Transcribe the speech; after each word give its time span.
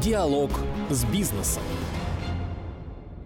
Диалог 0.00 0.50
с 0.88 1.04
бизнесом. 1.04 1.62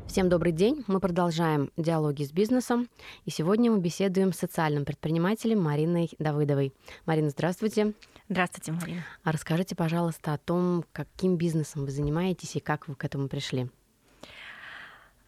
Всем 0.08 0.28
добрый 0.28 0.50
день. 0.50 0.82
Мы 0.88 0.98
продолжаем 0.98 1.70
диалоги 1.76 2.24
с 2.24 2.32
бизнесом. 2.32 2.88
И 3.24 3.30
сегодня 3.30 3.70
мы 3.70 3.78
беседуем 3.78 4.32
с 4.32 4.38
социальным 4.38 4.84
предпринимателем 4.84 5.62
Мариной 5.62 6.10
Давыдовой. 6.18 6.74
Марина, 7.06 7.30
здравствуйте. 7.30 7.94
Здравствуйте, 8.28 8.72
Марина. 8.72 9.04
А 9.22 9.30
расскажите, 9.30 9.76
пожалуйста, 9.76 10.34
о 10.34 10.38
том, 10.38 10.84
каким 10.90 11.36
бизнесом 11.36 11.84
вы 11.84 11.92
занимаетесь 11.92 12.56
и 12.56 12.60
как 12.60 12.88
вы 12.88 12.96
к 12.96 13.04
этому 13.04 13.28
пришли. 13.28 13.70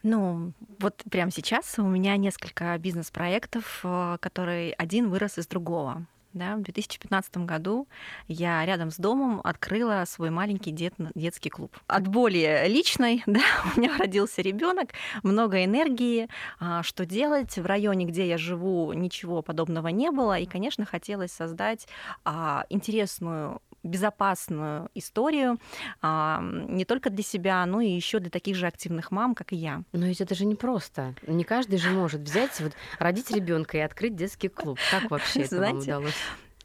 Ну, 0.03 0.53
вот 0.81 1.05
прямо 1.09 1.31
сейчас 1.31 1.79
у 1.79 1.87
меня 1.87 2.17
несколько 2.17 2.77
бизнес-проектов, 2.79 3.81
э, 3.85 4.17
которые 4.21 4.73
один 4.73 5.09
вырос 5.09 5.39
из 5.39 5.47
другого. 5.47 6.05
Да, 6.39 6.55
в 6.55 6.63
2015 6.63 7.39
году 7.39 7.89
я 8.29 8.65
рядом 8.65 8.93
с 8.93 8.97
домом 8.97 9.41
открыла 9.43 10.05
свой 10.07 10.31
маленький 10.31 10.71
дет, 10.71 10.95
детский 11.17 11.51
клуб. 11.51 11.77
От 11.89 12.07
боли 12.07 12.65
личной, 12.69 13.25
да, 13.27 13.41
у 13.65 13.81
меня 13.81 13.99
родился 13.99 14.41
ребенок, 14.41 14.91
много 15.25 15.65
энергии. 15.65 16.29
А, 16.61 16.85
что 16.85 17.05
делать? 17.05 17.57
В 17.59 17.67
районе, 17.67 18.05
где 18.05 18.29
я 18.29 18.39
живу, 18.39 18.93
ничего 18.93 19.43
подобного 19.43 19.89
не 19.89 20.13
было. 20.13 20.39
И, 20.39 20.47
конечно, 20.47 20.85
хотелось 20.85 21.33
создать 21.33 21.89
а, 22.25 22.67
интересную 22.71 23.61
безопасную 23.89 24.91
историю 24.95 25.59
а, 26.01 26.41
не 26.43 26.85
только 26.85 27.11
для 27.11 27.23
себя, 27.23 27.65
но 27.67 27.81
и 27.81 27.91
еще 27.91 28.19
для 28.21 28.31
таких 28.31 28.57
же 28.57 28.67
активных 28.67 29.11
мам, 29.11 29.35
как 29.35 29.53
и 29.53 29.57
я. 29.57 29.83
Но 29.93 30.07
ведь 30.07 30.21
это 30.21 30.35
же 30.35 30.45
не 30.45 30.55
просто. 30.55 31.15
Не 31.27 31.45
каждый 31.45 31.79
же 31.79 31.91
может 31.91 32.21
взять, 32.21 32.61
вот, 32.61 32.73
родить 32.99 33.31
ребенка 33.31 33.79
и 33.79 33.81
открыть 33.81 34.15
детский 34.15 34.49
клуб. 34.49 34.79
Как 34.91 35.11
вообще 35.11 35.41
это 35.43 35.57
Знаете, 35.57 35.75
вам 35.75 35.83
удалось? 35.83 36.15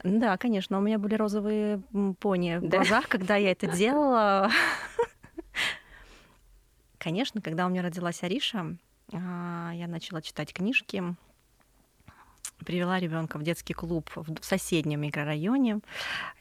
Да, 0.04 0.38
конечно, 0.38 0.78
у 0.78 0.82
меня 0.82 1.00
были 1.00 1.16
розовые 1.16 1.82
пони 2.20 2.58
в 2.58 2.68
глазах, 2.68 3.08
когда 3.08 3.36
я 3.38 3.52
это 3.52 3.68
делала. 3.68 4.52
Конечно, 6.98 7.42
когда 7.42 7.66
у 7.66 7.70
меня 7.70 7.82
родилась 7.82 8.24
Ариша, 8.24 8.78
а, 9.12 9.72
я 9.74 9.88
начала 9.88 10.22
читать 10.22 10.54
книжки, 10.54 11.04
привела 12.64 13.00
ребенка 13.00 13.38
в 13.38 13.44
детский 13.44 13.74
клуб 13.74 14.10
в 14.16 14.44
соседнем 14.44 15.02
микрорайоне. 15.02 15.80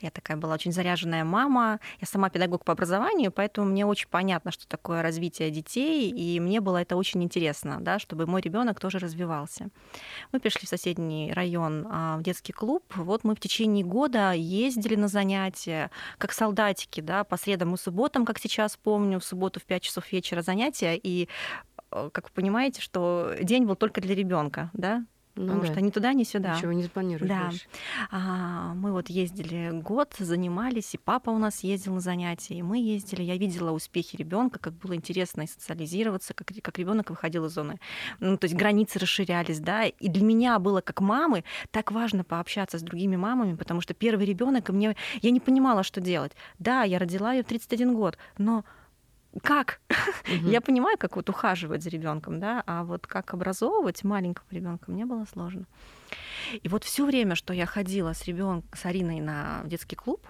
Я 0.00 0.10
такая 0.10 0.36
была 0.36 0.54
очень 0.54 0.72
заряженная 0.72 1.24
мама. 1.24 1.80
Я 2.00 2.06
сама 2.06 2.30
педагог 2.30 2.64
по 2.64 2.72
образованию, 2.72 3.32
поэтому 3.32 3.68
мне 3.68 3.86
очень 3.86 4.08
понятно, 4.08 4.50
что 4.50 4.66
такое 4.66 5.02
развитие 5.02 5.50
детей, 5.50 6.10
и 6.10 6.40
мне 6.40 6.60
было 6.60 6.78
это 6.78 6.96
очень 6.96 7.22
интересно, 7.22 7.78
да, 7.80 7.98
чтобы 7.98 8.26
мой 8.26 8.40
ребенок 8.40 8.80
тоже 8.80 8.98
развивался. 8.98 9.68
Мы 10.32 10.40
пришли 10.40 10.66
в 10.66 10.68
соседний 10.68 11.32
район 11.32 11.86
а, 11.90 12.16
в 12.18 12.22
детский 12.22 12.52
клуб. 12.52 12.84
Вот 12.96 13.24
мы 13.24 13.34
в 13.34 13.40
течение 13.40 13.84
года 13.84 14.32
ездили 14.32 14.96
на 14.96 15.08
занятия, 15.08 15.90
как 16.18 16.32
солдатики, 16.32 17.00
да, 17.00 17.24
по 17.24 17.36
средам 17.36 17.74
и 17.74 17.76
субботам, 17.78 18.24
как 18.24 18.38
сейчас 18.38 18.76
помню, 18.76 19.18
в 19.20 19.24
субботу 19.24 19.60
в 19.60 19.64
5 19.64 19.82
часов 19.82 20.12
вечера 20.12 20.42
занятия, 20.42 20.96
и 20.96 21.28
э, 21.90 22.10
как 22.12 22.24
вы 22.24 22.30
понимаете, 22.34 22.80
что 22.80 23.34
день 23.40 23.64
был 23.64 23.76
только 23.76 24.00
для 24.00 24.14
ребенка, 24.14 24.70
да, 24.72 25.04
ну, 25.34 25.46
потому 25.46 25.62
да. 25.62 25.72
что 25.72 25.80
ни 25.80 25.90
туда, 25.90 26.12
ни 26.12 26.24
сюда. 26.24 26.56
Ничего 26.56 26.72
не 26.72 26.82
запланируешь 26.82 27.28
да. 27.28 27.50
А, 28.10 28.74
мы 28.74 28.92
вот 28.92 29.08
ездили 29.08 29.70
год, 29.72 30.14
занимались, 30.18 30.94
и 30.94 30.98
папа 30.98 31.30
у 31.30 31.38
нас 31.38 31.64
ездил 31.64 31.94
на 31.94 32.00
занятия, 32.00 32.54
и 32.54 32.62
мы 32.62 32.78
ездили. 32.78 33.22
Я 33.22 33.38
видела 33.38 33.70
успехи 33.70 34.16
ребенка, 34.16 34.58
как 34.58 34.74
было 34.74 34.94
интересно 34.94 35.42
и 35.42 35.46
социализироваться, 35.46 36.34
как, 36.34 36.48
как 36.62 36.78
ребенок 36.78 37.10
выходил 37.10 37.46
из 37.46 37.52
зоны. 37.52 37.80
Ну, 38.20 38.36
то 38.36 38.44
есть 38.44 38.54
границы 38.54 38.98
расширялись, 38.98 39.60
да. 39.60 39.86
И 39.86 40.08
для 40.08 40.24
меня 40.24 40.58
было 40.58 40.82
как 40.82 41.00
мамы 41.00 41.44
так 41.70 41.92
важно 41.92 42.24
пообщаться 42.24 42.78
с 42.78 42.82
другими 42.82 43.16
мамами, 43.16 43.54
потому 43.54 43.80
что 43.80 43.94
первый 43.94 44.26
ребенок, 44.26 44.68
и 44.68 44.72
мне 44.72 44.96
я 45.22 45.30
не 45.30 45.40
понимала, 45.40 45.82
что 45.82 46.00
делать. 46.00 46.32
Да, 46.58 46.82
я 46.82 46.98
родила 46.98 47.32
ее 47.32 47.42
в 47.42 47.46
31 47.46 47.94
год, 47.94 48.18
но 48.36 48.64
как? 49.40 49.80
Угу. 50.24 50.46
Я 50.50 50.60
понимаю, 50.60 50.98
как 50.98 51.16
вот 51.16 51.28
ухаживать 51.30 51.82
за 51.82 51.90
ребенком, 51.90 52.40
да, 52.40 52.62
а 52.66 52.84
вот 52.84 53.06
как 53.06 53.34
образовывать 53.34 54.04
маленького 54.04 54.46
ребенка 54.50 54.90
мне 54.90 55.06
было 55.06 55.24
сложно. 55.24 55.66
И 56.62 56.68
вот 56.68 56.84
все 56.84 57.06
время, 57.06 57.34
что 57.34 57.54
я 57.54 57.66
ходила 57.66 58.12
с 58.12 58.24
ребенком, 58.24 58.68
с 58.74 58.84
Ариной 58.84 59.20
на 59.20 59.62
детский 59.64 59.96
клуб, 59.96 60.26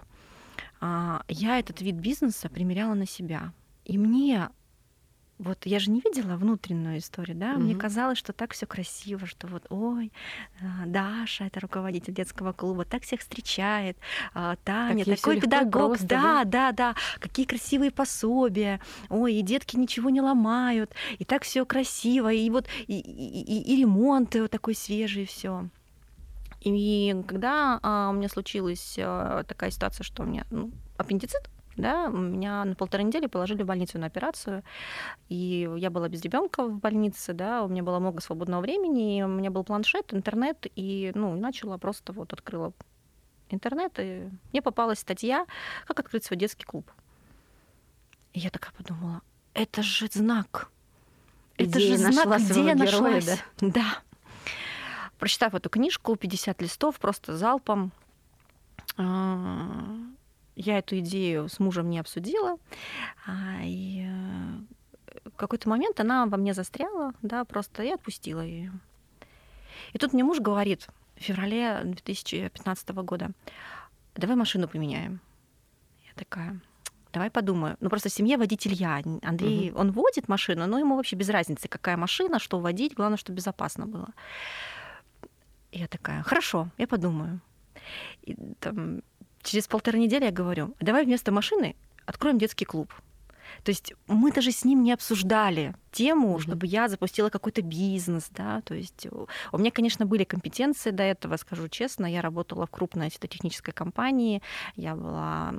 а, 0.79 1.23
я 1.27 1.59
этот 1.59 1.81
вид 1.81 1.95
бизнеса 1.95 2.49
примеряла 2.49 2.93
на 2.93 3.05
себя. 3.05 3.53
И 3.85 3.97
мне 3.97 4.49
вот 5.39 5.65
я 5.65 5.79
же 5.79 5.91
не 5.91 6.01
видела 6.01 6.35
внутреннюю 6.35 6.99
историю, 6.99 7.35
да, 7.37 7.53
mm-hmm. 7.53 7.59
мне 7.59 7.75
казалось, 7.75 8.17
что 8.17 8.33
так 8.33 8.53
все 8.53 8.65
красиво, 8.65 9.25
что 9.25 9.47
вот, 9.47 9.65
ой, 9.69 10.11
а, 10.61 10.85
Даша, 10.85 11.45
это 11.45 11.59
руководитель 11.59 12.13
детского 12.13 12.53
клуба, 12.53 12.85
так 12.85 13.03
всех 13.03 13.21
встречает, 13.21 13.97
а, 14.33 14.55
Таня, 14.63 15.05
так 15.05 15.17
такой 15.17 15.41
педагог, 15.41 15.71
просто, 15.71 16.07
да, 16.07 16.43
да, 16.43 16.43
да, 16.43 16.71
да, 16.71 16.95
какие 17.19 17.45
красивые 17.45 17.91
пособия, 17.91 18.79
ой, 19.09 19.35
и 19.35 19.41
детки 19.41 19.75
ничего 19.75 20.09
не 20.09 20.21
ломают, 20.21 20.93
и 21.17 21.25
так 21.25 21.43
все 21.43 21.65
красиво, 21.65 22.31
и 22.31 22.49
вот 22.49 22.67
и, 22.87 22.99
и, 22.99 23.41
и, 23.41 23.73
и 23.73 23.81
ремонт 23.81 24.35
вот 24.35 24.51
такой 24.51 24.75
свежий, 24.75 25.25
все. 25.25 25.67
И 26.61 27.13
когда 27.27 27.79
а, 27.81 28.09
у 28.09 28.13
меня 28.13 28.29
случилась 28.29 28.95
а, 28.97 29.43
такая 29.43 29.71
ситуация, 29.71 30.03
что 30.03 30.23
у 30.23 30.25
меня 30.25 30.45
ну, 30.49 30.71
аппендицит, 30.97 31.49
да, 31.75 32.07
меня 32.07 32.63
на 32.65 32.75
полторы 32.75 33.03
недели 33.03 33.27
положили 33.27 33.63
в 33.63 33.65
больницу 33.65 33.99
на 33.99 34.07
операцию, 34.07 34.63
и 35.29 35.69
я 35.77 35.89
была 35.89 36.09
без 36.09 36.21
ребенка 36.21 36.65
в 36.65 36.79
больнице, 36.79 37.33
да, 37.33 37.63
у 37.63 37.67
меня 37.67 37.83
было 37.83 37.99
много 37.99 38.21
свободного 38.21 38.61
времени, 38.61 39.19
и 39.19 39.23
у 39.23 39.27
меня 39.27 39.51
был 39.51 39.63
планшет, 39.63 40.13
интернет, 40.13 40.67
и, 40.75 41.11
ну, 41.15 41.35
начала 41.35 41.77
просто 41.77 42.13
вот 42.13 42.33
открыла 42.33 42.73
интернет, 43.49 43.93
и 43.97 44.29
мне 44.51 44.61
попалась 44.61 44.99
статья 44.99 45.45
«Как 45.85 45.99
открыть 45.99 46.23
свой 46.23 46.37
детский 46.37 46.65
клуб». 46.65 46.89
И 48.33 48.39
я 48.39 48.49
такая 48.49 48.73
подумала, 48.73 49.21
это 49.53 49.83
же 49.83 50.07
знак. 50.11 50.69
Это 51.57 51.79
же 51.79 51.97
знак, 51.97 52.39
где 52.41 52.65
я 52.65 52.75
нашлась. 52.75 53.25
Да? 53.59 53.67
да. 53.67 53.97
Прочитав 55.19 55.53
эту 55.53 55.69
книжку, 55.69 56.15
50 56.15 56.61
листов, 56.61 56.99
просто 56.99 57.37
залпом, 57.37 57.91
а, 58.97 59.95
я 60.55 60.79
эту 60.79 60.99
идею 60.99 61.49
с 61.49 61.59
мужем 61.59 61.89
не 61.89 61.99
обсудила, 61.99 62.57
а, 63.25 63.61
и 63.63 64.05
э, 64.05 65.29
в 65.29 65.35
какой-то 65.35 65.69
момент 65.69 65.99
она 65.99 66.25
во 66.25 66.37
мне 66.37 66.53
застряла, 66.53 67.13
да, 67.21 67.45
просто 67.45 67.83
я 67.83 67.95
отпустила 67.95 68.41
ее. 68.41 68.71
И 69.93 69.97
тут 69.97 70.13
мне 70.13 70.23
муж 70.23 70.39
говорит 70.39 70.87
в 71.15 71.21
феврале 71.21 71.81
2015 71.83 72.89
года, 72.89 73.31
давай 74.15 74.35
машину 74.35 74.67
поменяем. 74.67 75.19
Я 76.05 76.13
такая, 76.15 76.59
давай 77.11 77.29
подумаю. 77.29 77.77
Ну, 77.79 77.89
просто 77.89 78.09
в 78.09 78.13
семье 78.13 78.37
водитель 78.37 78.73
я. 78.73 79.01
Андрей, 79.21 79.71
угу. 79.71 79.79
он 79.79 79.91
водит 79.91 80.27
машину, 80.27 80.67
но 80.67 80.79
ему 80.79 80.95
вообще 80.95 81.15
без 81.15 81.29
разницы, 81.29 81.67
какая 81.67 81.97
машина, 81.97 82.39
что 82.39 82.59
водить, 82.59 82.93
главное, 82.93 83.17
чтобы 83.17 83.37
безопасно 83.37 83.87
было. 83.87 84.09
Я 85.71 85.87
такая, 85.87 86.21
хорошо, 86.23 86.69
я 86.77 86.87
подумаю. 86.87 87.41
И, 88.21 88.35
там, 88.59 89.01
через 89.43 89.67
полторы 89.67 89.99
недели 89.99 90.25
я 90.25 90.31
говорю, 90.31 90.75
давай 90.79 91.05
вместо 91.05 91.31
машины 91.31 91.75
откроем 92.05 92.37
детский 92.37 92.65
клуб. 92.65 92.93
То 93.63 93.71
есть 93.71 93.93
мы 94.07 94.31
даже 94.31 94.51
с 94.51 94.65
ним 94.65 94.83
не 94.83 94.91
обсуждали 94.91 95.73
тему, 95.91 96.35
mm-hmm. 96.35 96.41
чтобы 96.41 96.67
я 96.67 96.89
запустила 96.89 97.29
какой-то 97.29 97.61
бизнес, 97.61 98.29
да, 98.31 98.61
то 98.61 98.73
есть 98.73 99.07
у 99.51 99.57
меня, 99.57 99.71
конечно, 99.71 100.05
были 100.05 100.23
компетенции 100.23 100.89
до 100.89 101.03
этого, 101.03 101.37
скажу 101.37 101.69
честно, 101.69 102.05
я 102.05 102.21
работала 102.21 102.65
в 102.65 102.71
крупной 102.71 103.09
технической 103.09 103.73
компании, 103.73 104.41
я 104.75 104.95
была 104.95 105.53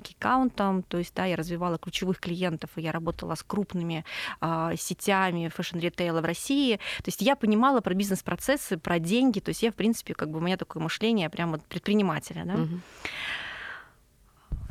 key 0.00 0.19
account 0.19 0.63
ом, 0.63 0.82
то 0.84 0.98
есть, 0.98 1.14
да, 1.14 1.26
я 1.26 1.36
развивала 1.36 1.78
ключевых 1.78 2.20
клиентов, 2.20 2.70
и 2.76 2.80
я 2.80 2.92
работала 2.92 3.34
с 3.34 3.42
крупными 3.42 4.04
э, 4.40 4.72
сетями 4.78 5.48
fashion-ритейла 5.48 6.20
в 6.20 6.24
России, 6.24 6.76
то 6.76 7.06
есть 7.06 7.20
я 7.20 7.34
понимала 7.36 7.80
про 7.80 7.94
бизнес-процессы, 7.94 8.78
про 8.78 8.98
деньги, 8.98 9.40
то 9.40 9.50
есть 9.50 9.62
я, 9.62 9.72
в 9.72 9.74
принципе, 9.74 10.14
как 10.14 10.30
бы 10.30 10.38
у 10.38 10.40
меня 10.40 10.56
такое 10.56 10.82
мышление 10.82 11.28
прямо 11.28 11.58
предпринимателя, 11.58 12.44
да. 12.44 12.54
Mm-hmm. 12.54 12.80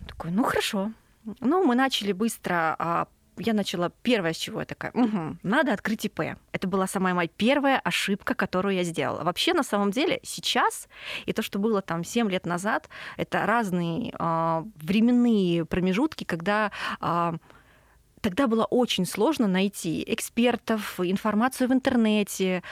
Такой, 0.07 0.31
ну 0.31 0.43
хорошо, 0.43 0.91
ну, 1.39 1.63
мы 1.63 1.75
начали 1.75 2.11
быстро 2.11 2.75
а, 2.79 3.07
я 3.37 3.53
начала 3.53 3.91
первое, 4.03 4.34
с 4.34 4.37
чего 4.37 4.59
я 4.59 4.66
такая, 4.66 4.91
угу, 4.91 5.37
надо 5.43 5.73
открыть 5.73 6.05
ИП. 6.05 6.37
Это 6.51 6.67
была 6.67 6.87
самая 6.87 7.13
моя 7.13 7.29
первая 7.29 7.79
ошибка, 7.79 8.35
которую 8.35 8.75
я 8.75 8.84
сделала. 8.84 9.23
Вообще, 9.23 9.53
на 9.53 9.63
самом 9.63 9.91
деле, 9.91 10.19
сейчас 10.23 10.87
и 11.25 11.34
то, 11.34 11.41
что 11.41 11.59
было 11.59 11.81
там 11.81 12.03
7 12.03 12.29
лет 12.29 12.46
назад, 12.46 12.90
это 13.17 13.46
разные 13.46 14.13
э, 14.17 14.63
временные 14.75 15.66
промежутки, 15.66 16.23
когда 16.23 16.72
э, 16.99 17.34
тогда 18.22 18.47
было 18.47 18.66
очень 18.66 19.06
сложно 19.06 19.47
найти 19.47 20.03
экспертов, 20.08 21.00
информацию 21.00 21.68
в 21.70 21.73
интернете, 21.73 22.64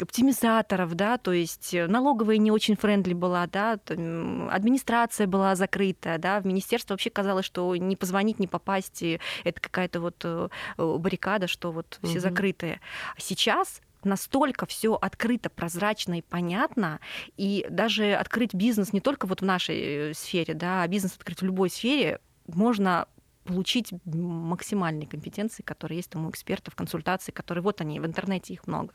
оптимизаторов, 0.00 0.94
да, 0.94 1.18
то 1.18 1.32
есть 1.32 1.74
налоговая 1.74 2.36
не 2.38 2.50
очень 2.50 2.76
френдли 2.76 3.14
была, 3.14 3.46
да, 3.46 3.78
администрация 3.88 5.26
была 5.26 5.54
закрыта, 5.54 6.16
да, 6.18 6.40
в 6.40 6.46
министерство 6.46 6.94
вообще 6.94 7.10
казалось, 7.10 7.46
что 7.46 7.74
не 7.76 7.96
позвонить, 7.96 8.38
не 8.38 8.46
попасть, 8.46 9.02
это 9.02 9.60
какая-то 9.60 10.00
вот 10.00 10.16
э, 10.24 10.48
баррикада, 10.76 11.46
что 11.46 11.72
вот 11.72 11.98
все 12.02 12.14
угу. 12.14 12.20
закрытые. 12.20 12.80
Сейчас 13.18 13.80
настолько 14.04 14.66
все 14.66 14.94
открыто, 14.94 15.50
прозрачно 15.50 16.18
и 16.18 16.22
понятно, 16.22 17.00
и 17.36 17.66
даже 17.68 18.14
открыть 18.14 18.54
бизнес 18.54 18.92
не 18.92 19.00
только 19.00 19.26
вот 19.26 19.40
в 19.40 19.44
нашей 19.44 20.10
э, 20.10 20.14
сфере, 20.14 20.54
да, 20.54 20.82
а 20.82 20.88
бизнес 20.88 21.16
открыть 21.16 21.40
в 21.40 21.44
любой 21.44 21.70
сфере 21.70 22.20
можно 22.46 23.08
получить 23.46 23.92
максимальные 24.04 25.06
компетенции, 25.06 25.62
которые 25.62 25.98
есть 25.98 26.10
там 26.10 26.26
у 26.26 26.30
экспертов, 26.30 26.74
консультаций, 26.74 27.32
которые 27.32 27.62
вот 27.62 27.80
они, 27.80 28.00
в 28.00 28.06
интернете 28.06 28.54
их 28.54 28.66
много. 28.66 28.92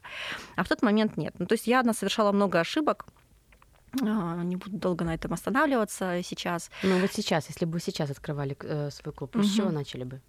А 0.56 0.63
в 0.63 0.68
тот 0.68 0.81
момент 0.81 1.18
нет. 1.18 1.36
Ну, 1.39 1.45
то 1.45 1.53
есть 1.53 1.68
я 1.68 1.83
совершала 1.94 2.31
много 2.31 2.59
ошибок, 2.59 3.06
а, 4.01 4.42
не 4.44 4.56
буду 4.56 4.77
долго 4.77 5.03
на 5.03 5.13
этом 5.13 5.33
останавливаться 5.33 6.21
сейчас. 6.24 6.71
Ну 6.83 7.00
вот 7.00 7.12
сейчас, 7.12 7.50
если 7.50 7.65
бы 7.65 7.74
вы 7.74 7.80
сейчас 7.81 8.09
открывали 8.09 8.56
э, 8.62 8.89
свой 8.89 9.13
клуб, 9.13 9.36
угу. 9.36 9.44
с 9.44 9.53
чего 9.53 9.69
начали 9.69 10.06
бы? 10.06 10.21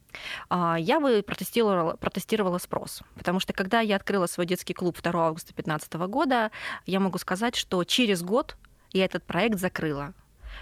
А, 0.48 0.76
я 0.78 0.98
бы 0.98 1.22
протестировала, 1.22 1.96
протестировала 1.96 2.58
спрос. 2.58 3.02
Потому 3.14 3.38
что 3.38 3.52
когда 3.52 3.80
я 3.80 3.96
открыла 3.96 4.26
свой 4.26 4.46
детский 4.46 4.74
клуб 4.74 5.00
2 5.00 5.12
августа 5.12 5.54
2015 5.54 5.92
года, 6.10 6.50
я 6.86 6.98
могу 6.98 7.18
сказать, 7.18 7.54
что 7.54 7.84
через 7.84 8.22
год 8.22 8.56
я 8.90 9.04
этот 9.04 9.22
проект 9.24 9.58
закрыла. 9.58 10.12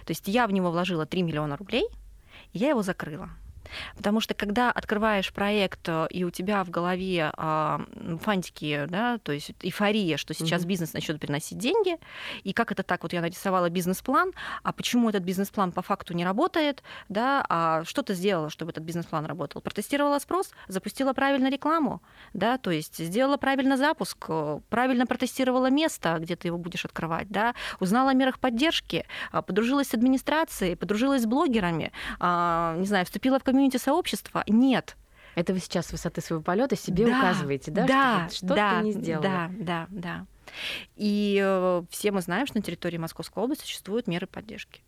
То 0.04 0.10
есть 0.10 0.28
я 0.28 0.46
в 0.46 0.52
него 0.52 0.70
вложила 0.70 1.06
3 1.06 1.22
миллиона 1.22 1.56
рублей, 1.56 1.86
и 2.52 2.58
я 2.58 2.70
его 2.70 2.82
закрыла. 2.82 3.30
Потому 3.96 4.20
что 4.20 4.34
когда 4.34 4.70
открываешь 4.70 5.32
проект, 5.32 5.88
э, 5.88 6.06
и 6.10 6.24
у 6.24 6.30
тебя 6.30 6.64
в 6.64 6.70
голове 6.70 7.32
а, 7.36 7.80
фантики, 8.22 8.86
да, 8.88 9.18
то 9.18 9.32
есть 9.32 9.52
эйфория, 9.62 10.16
что 10.16 10.34
сейчас 10.34 10.62
mm-hmm. 10.62 10.66
бизнес 10.66 10.92
начнет 10.92 11.20
приносить 11.20 11.58
деньги, 11.58 11.96
и 12.42 12.52
как 12.52 12.72
это 12.72 12.82
так, 12.82 13.02
вот 13.02 13.12
я 13.12 13.20
нарисовала 13.20 13.70
бизнес-план, 13.70 14.32
а 14.62 14.72
почему 14.72 15.08
этот 15.08 15.22
бизнес-план 15.22 15.72
по 15.72 15.82
факту 15.82 16.14
не 16.14 16.24
работает, 16.24 16.82
да, 17.08 17.44
а 17.48 17.84
что 17.84 18.02
ты 18.02 18.14
сделала, 18.14 18.50
чтобы 18.50 18.70
этот 18.72 18.84
бизнес-план 18.84 19.26
работал? 19.26 19.60
Протестировала 19.60 20.18
спрос, 20.18 20.50
запустила 20.68 21.12
правильно 21.12 21.50
рекламу, 21.50 22.02
да, 22.32 22.58
то 22.58 22.70
есть 22.70 22.98
сделала 22.98 23.36
правильно 23.36 23.76
запуск, 23.76 24.24
э, 24.28 24.60
правильно 24.68 25.06
протестировала 25.06 25.70
место, 25.70 26.16
где 26.18 26.36
ты 26.36 26.48
его 26.48 26.58
будешь 26.58 26.84
открывать, 26.84 27.28
да, 27.28 27.54
узнала 27.80 28.10
о 28.10 28.14
мерах 28.14 28.38
поддержки, 28.38 29.06
а, 29.32 29.42
подружилась 29.42 29.88
с 29.88 29.94
администрацией, 29.94 30.76
подружилась 30.76 31.22
с 31.22 31.26
блогерами, 31.26 31.92
а, 32.18 32.76
не 32.78 32.86
знаю, 32.86 33.04
вступила 33.04 33.38
в 33.38 33.44
комьюнити 33.44 33.59
комьюнити-сообщества 33.60 34.44
нет. 34.46 34.96
Это 35.34 35.52
вы 35.52 35.60
сейчас 35.60 35.86
с 35.86 35.92
высоты 35.92 36.20
своего 36.20 36.42
полета 36.42 36.76
себе 36.76 37.06
да, 37.06 37.18
указываете, 37.18 37.70
да? 37.70 37.86
Да, 37.86 38.28
что, 38.28 38.46
что 38.46 38.54
да, 38.54 38.82
не 38.82 38.92
сделала. 38.92 39.22
Да, 39.22 39.50
да, 39.52 39.86
да. 39.90 40.26
И 40.96 41.40
э, 41.42 41.82
все 41.90 42.10
мы 42.10 42.20
знаем, 42.20 42.46
что 42.46 42.56
на 42.56 42.62
территории 42.62 42.98
Московской 42.98 43.42
области 43.42 43.62
существуют 43.62 44.08
меры 44.08 44.26
поддержки. 44.26 44.82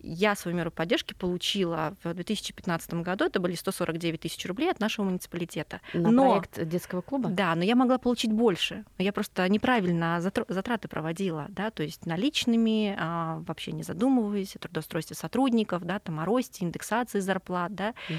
Я 0.00 0.34
свою 0.34 0.56
меру 0.56 0.70
поддержки 0.70 1.14
получила 1.14 1.96
в 2.04 2.12
2015 2.14 2.94
году. 2.94 3.24
Это 3.24 3.40
были 3.40 3.54
149 3.54 4.20
тысяч 4.20 4.44
рублей 4.46 4.70
от 4.70 4.80
нашего 4.80 5.06
муниципалитета. 5.06 5.80
На 5.92 6.10
но, 6.10 6.30
проект 6.30 6.68
детского 6.68 7.00
клуба? 7.00 7.30
Да, 7.30 7.54
но 7.54 7.64
я 7.64 7.74
могла 7.76 7.98
получить 7.98 8.32
больше. 8.32 8.84
Я 8.98 9.12
просто 9.12 9.48
неправильно 9.48 10.20
затраты 10.20 10.88
проводила, 10.88 11.46
да, 11.48 11.70
то 11.70 11.82
есть 11.82 12.06
наличными, 12.06 12.96
а, 12.98 13.42
вообще 13.46 13.72
не 13.72 13.82
задумываясь 13.82 14.56
о 14.56 14.58
трудоустройстве 14.58 15.16
сотрудников, 15.16 15.84
да, 15.84 15.98
там 15.98 16.20
о 16.20 16.24
росте, 16.24 16.64
индексации 16.64 17.20
зарплат, 17.20 17.74
да. 17.74 17.94
Угу. 18.08 18.16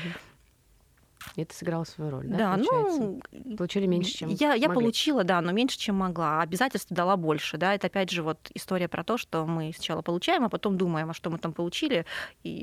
Это 1.35 1.53
сыграло 1.53 1.83
свою 1.83 2.12
роль, 2.12 2.27
да? 2.27 2.38
Да, 2.38 2.53
получается? 2.56 3.01
ну 3.31 3.57
получили 3.57 3.85
меньше, 3.85 4.12
чем 4.12 4.29
я, 4.29 4.53
я 4.53 4.68
могли. 4.68 4.81
получила, 4.81 5.24
да, 5.24 5.41
но 5.41 5.51
меньше, 5.51 5.77
чем 5.77 5.95
могла. 5.95 6.41
Обязательств 6.41 6.91
дала 6.91 7.18
больше, 7.18 7.57
да. 7.57 7.74
Это 7.75 7.88
опять 7.88 8.09
же 8.09 8.24
вот 8.24 8.50
история 8.53 8.88
про 8.88 9.03
то, 9.03 9.18
что 9.18 9.45
мы 9.45 9.71
сначала 9.74 10.01
получаем, 10.01 10.44
а 10.45 10.50
потом 10.50 10.77
думаем, 10.77 11.09
а 11.09 11.13
что 11.13 11.29
мы 11.29 11.38
там 11.38 11.53
получили 11.53 12.06
и, 12.44 12.62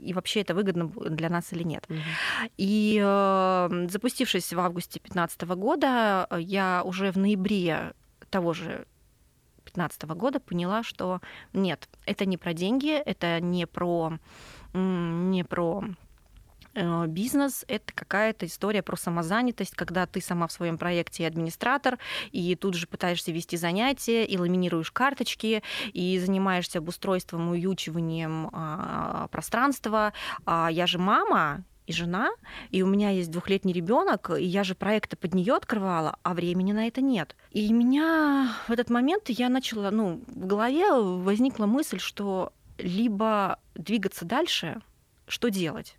и 0.00 0.12
вообще 0.12 0.40
это 0.40 0.54
выгодно 0.54 0.88
для 0.88 1.28
нас 1.28 1.52
или 1.52 1.62
нет. 1.62 1.84
Угу. 1.88 1.98
И 2.56 3.00
э, 3.02 3.86
запустившись 3.90 4.52
в 4.52 4.60
августе 4.60 5.00
2015 5.00 5.42
года, 5.42 6.28
я 6.38 6.82
уже 6.84 7.12
в 7.12 7.18
ноябре 7.18 7.92
того 8.30 8.52
же 8.52 8.86
2015 9.70 10.02
года 10.16 10.40
поняла, 10.40 10.82
что 10.82 11.20
нет, 11.52 11.88
это 12.06 12.26
не 12.26 12.36
про 12.36 12.52
деньги, 12.54 12.92
это 12.92 13.40
не 13.40 13.66
про 13.66 14.18
не 14.72 15.44
про 15.44 15.84
бизнес— 16.74 17.64
это 17.68 17.92
какая-то 17.94 18.46
история 18.46 18.82
про 18.82 18.96
самозанятость, 18.96 19.74
когда 19.74 20.06
ты 20.06 20.20
сама 20.20 20.46
в 20.46 20.52
своем 20.52 20.78
проекте 20.78 21.26
администратор, 21.26 21.98
и 22.32 22.54
тут 22.56 22.74
же 22.74 22.86
пытаешься 22.86 23.32
вести 23.32 23.56
занятия, 23.56 24.24
и 24.24 24.38
ламинируешь 24.38 24.90
карточки, 24.90 25.62
и 25.92 26.18
занимаешься 26.18 26.78
обустройством, 26.78 27.50
уючиванием 27.50 28.50
а, 28.52 29.28
пространства. 29.28 30.12
А 30.46 30.68
я 30.70 30.86
же 30.86 30.98
мама, 30.98 31.64
и 31.90 31.92
жена, 31.92 32.30
и 32.70 32.82
у 32.82 32.86
меня 32.86 33.10
есть 33.10 33.30
двухлетний 33.30 33.72
ребенок, 33.72 34.30
и 34.30 34.44
я 34.44 34.62
же 34.62 34.74
проекты 34.74 35.16
под 35.16 35.34
нее 35.34 35.54
открывала, 35.54 36.16
а 36.22 36.34
времени 36.34 36.72
на 36.72 36.86
это 36.86 37.00
нет. 37.00 37.34
И 37.50 37.72
меня 37.72 38.54
в 38.68 38.70
этот 38.70 38.90
момент 38.90 39.28
я 39.28 39.48
начала, 39.48 39.90
ну, 39.90 40.22
в 40.28 40.46
голове 40.46 40.92
возникла 40.92 41.66
мысль, 41.66 41.98
что 41.98 42.52
либо 42.78 43.58
двигаться 43.74 44.24
дальше, 44.24 44.80
что 45.26 45.50
делать? 45.50 45.96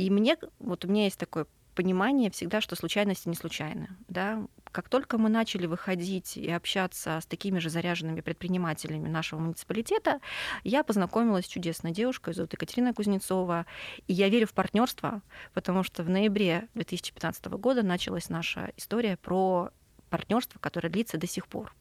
И 0.00 0.08
мне, 0.08 0.38
вот 0.60 0.86
у 0.86 0.88
меня 0.88 1.04
есть 1.04 1.18
такое 1.18 1.46
понимание 1.74 2.30
всегда, 2.30 2.62
что 2.62 2.74
случайности 2.74 3.28
не 3.28 3.34
случайны. 3.34 3.90
Да? 4.08 4.46
Как 4.72 4.88
только 4.88 5.18
мы 5.18 5.28
начали 5.28 5.66
выходить 5.66 6.38
и 6.38 6.50
общаться 6.50 7.20
с 7.20 7.26
такими 7.26 7.58
же 7.58 7.68
заряженными 7.68 8.22
предпринимателями 8.22 9.08
нашего 9.08 9.40
муниципалитета, 9.40 10.20
я 10.64 10.84
познакомилась 10.84 11.44
с 11.44 11.48
чудесной 11.48 11.92
девушкой, 11.92 12.32
зовут 12.32 12.54
Екатерина 12.54 12.94
Кузнецова. 12.94 13.66
И 14.06 14.14
я 14.14 14.30
верю 14.30 14.46
в 14.46 14.54
партнерство, 14.54 15.20
потому 15.52 15.82
что 15.82 16.02
в 16.02 16.08
ноябре 16.08 16.68
2015 16.72 17.44
года 17.58 17.82
началась 17.82 18.30
наша 18.30 18.72
история 18.78 19.18
про 19.18 19.68
партнерство, 20.08 20.58
которое 20.60 20.88
длится 20.88 21.18
до 21.18 21.26
сих 21.26 21.46
пор. 21.46 21.74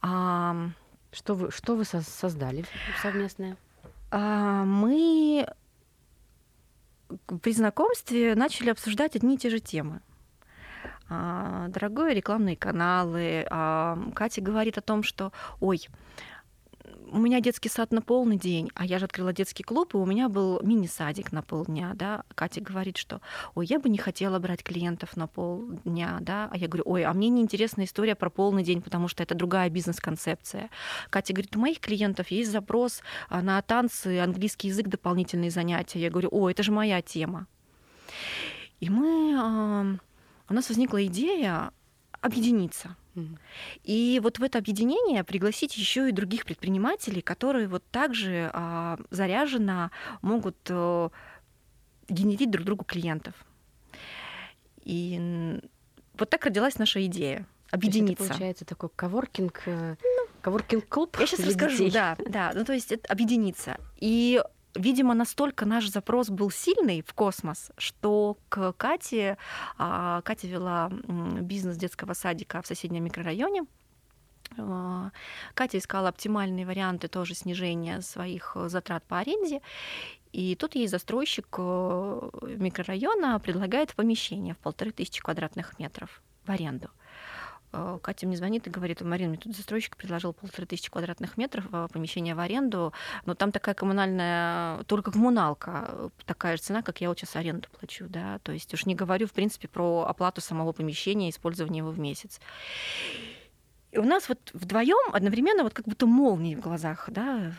Что 0.00 1.34
вы, 1.34 1.50
что 1.50 1.76
вы 1.76 1.84
создали 1.84 2.64
совместное? 3.02 3.58
А, 4.10 4.64
мы 4.64 5.46
при 7.42 7.52
знакомстве 7.52 8.34
начали 8.34 8.70
обсуждать 8.70 9.16
одни 9.16 9.34
и 9.34 9.38
те 9.38 9.50
же 9.50 9.60
темы. 9.60 10.00
А, 11.08 11.68
дорогой 11.68 12.14
рекламные 12.14 12.56
каналы. 12.56 13.46
А, 13.50 13.98
Катя 14.14 14.40
говорит 14.40 14.78
о 14.78 14.82
том, 14.82 15.02
что, 15.02 15.32
ой, 15.60 15.88
у 17.10 17.18
меня 17.18 17.40
детский 17.40 17.68
сад 17.68 17.92
на 17.92 18.02
полный 18.02 18.36
день, 18.36 18.70
а 18.74 18.84
я 18.84 18.98
же 18.98 19.06
открыла 19.06 19.32
детский 19.32 19.62
клуб, 19.62 19.94
и 19.94 19.96
у 19.96 20.06
меня 20.06 20.28
был 20.28 20.60
мини-садик 20.62 21.32
на 21.32 21.42
полдня, 21.42 21.92
да. 21.94 22.24
Катя 22.34 22.60
говорит, 22.60 22.96
что, 22.96 23.20
ой, 23.54 23.66
я 23.66 23.78
бы 23.78 23.88
не 23.88 23.98
хотела 23.98 24.38
брать 24.38 24.62
клиентов 24.62 25.16
на 25.16 25.26
полдня, 25.26 26.18
да. 26.20 26.48
А 26.50 26.56
я 26.56 26.68
говорю, 26.68 26.84
ой, 26.86 27.04
а 27.04 27.12
мне 27.12 27.28
неинтересна 27.28 27.84
история 27.84 28.14
про 28.14 28.30
полный 28.30 28.62
день, 28.62 28.82
потому 28.82 29.08
что 29.08 29.22
это 29.22 29.34
другая 29.34 29.70
бизнес-концепция. 29.70 30.70
Катя 31.10 31.32
говорит, 31.32 31.56
у 31.56 31.60
моих 31.60 31.80
клиентов 31.80 32.30
есть 32.30 32.50
запрос 32.50 33.00
а, 33.28 33.42
на 33.42 33.60
танцы, 33.62 34.18
английский 34.20 34.68
язык, 34.68 34.88
дополнительные 34.88 35.50
занятия. 35.50 36.00
Я 36.00 36.10
говорю, 36.10 36.28
ой, 36.32 36.52
это 36.52 36.62
же 36.62 36.72
моя 36.72 37.02
тема. 37.02 37.46
И 38.80 38.90
мы, 38.90 39.98
у 40.48 40.54
нас 40.54 40.68
возникла 40.68 41.04
идея 41.06 41.72
объединиться– 42.20 42.96
и 43.84 44.20
вот 44.22 44.38
в 44.38 44.42
это 44.42 44.58
объединение 44.58 45.24
пригласить 45.24 45.76
еще 45.76 46.08
и 46.08 46.12
других 46.12 46.44
предпринимателей, 46.44 47.20
которые 47.20 47.66
вот 47.68 47.84
также 47.90 48.50
а, 48.52 48.98
заряженно 49.10 49.90
могут 50.22 50.56
а, 50.70 51.10
генерить 52.08 52.50
друг 52.50 52.64
другу 52.64 52.84
клиентов. 52.84 53.34
И 54.84 55.60
вот 56.18 56.30
так 56.30 56.44
родилась 56.44 56.78
наша 56.78 57.04
идея 57.06 57.46
объединиться. 57.70 58.24
это 58.24 58.32
получается 58.32 58.64
такой 58.64 58.88
коворкинг, 58.94 59.62
э, 59.66 59.96
ну, 60.02 60.26
коворкинг 60.40 60.88
клуб. 60.88 61.16
Я 61.20 61.26
сейчас 61.26 61.46
расскажу, 61.46 61.84
детей. 61.84 61.90
да, 61.90 62.16
да. 62.26 62.52
Ну 62.54 62.64
то 62.64 62.72
есть 62.72 62.92
это 62.92 63.06
объединиться. 63.12 63.76
И 63.98 64.42
видимо, 64.74 65.14
настолько 65.14 65.66
наш 65.66 65.88
запрос 65.88 66.30
был 66.30 66.50
сильный 66.50 67.02
в 67.06 67.12
космос, 67.14 67.70
что 67.76 68.36
к 68.48 68.72
Кате, 68.72 69.36
а, 69.76 70.22
Катя 70.22 70.46
вела 70.46 70.90
бизнес 71.40 71.76
детского 71.76 72.14
садика 72.14 72.62
в 72.62 72.66
соседнем 72.66 73.04
микрорайоне, 73.04 73.64
а, 74.56 75.10
Катя 75.54 75.78
искала 75.78 76.08
оптимальные 76.08 76.66
варианты 76.66 77.08
тоже 77.08 77.34
снижения 77.34 78.00
своих 78.00 78.56
затрат 78.66 79.04
по 79.04 79.18
аренде. 79.18 79.60
И 80.32 80.54
тут 80.56 80.74
ей 80.74 80.86
застройщик 80.88 81.46
э, 81.56 82.30
микрорайона 82.42 83.40
предлагает 83.40 83.94
помещение 83.94 84.54
в 84.54 84.58
полторы 84.58 84.90
тысячи 84.90 85.22
квадратных 85.22 85.78
метров 85.78 86.22
в 86.44 86.50
аренду. 86.50 86.90
Э, 87.72 87.98
Катя 88.02 88.26
мне 88.26 88.36
звонит 88.36 88.66
и 88.66 88.70
говорит, 88.70 89.00
Марина, 89.00 89.30
мне 89.30 89.38
тут 89.38 89.56
застройщик 89.56 89.96
предложил 89.96 90.32
полторы 90.32 90.66
тысячи 90.66 90.90
квадратных 90.90 91.36
метров 91.36 91.66
э, 91.72 91.88
помещения 91.92 92.34
в 92.34 92.40
аренду, 92.40 92.92
но 93.24 93.34
там 93.34 93.52
такая 93.52 93.74
коммунальная, 93.74 94.82
только 94.84 95.12
коммуналка, 95.12 95.88
э, 95.88 96.08
такая 96.24 96.56
же 96.56 96.62
цена, 96.62 96.82
как 96.82 97.00
я 97.00 97.08
вот 97.08 97.18
сейчас 97.18 97.36
аренду 97.36 97.68
плачу, 97.78 98.06
да, 98.08 98.38
то 98.40 98.52
есть 98.52 98.72
уж 98.72 98.86
не 98.86 98.94
говорю, 98.94 99.26
в 99.26 99.32
принципе, 99.32 99.68
про 99.68 100.06
оплату 100.08 100.40
самого 100.40 100.72
помещения, 100.72 101.30
использование 101.30 101.78
его 101.78 101.90
в 101.90 101.98
месяц. 101.98 102.40
И 103.90 103.98
у 103.98 104.04
нас 104.04 104.28
вот 104.28 104.50
вдвоем 104.52 105.14
одновременно 105.14 105.62
вот 105.62 105.72
как 105.72 105.86
будто 105.86 106.06
молнии 106.06 106.54
в 106.54 106.60
глазах, 106.60 107.08
да, 107.08 107.52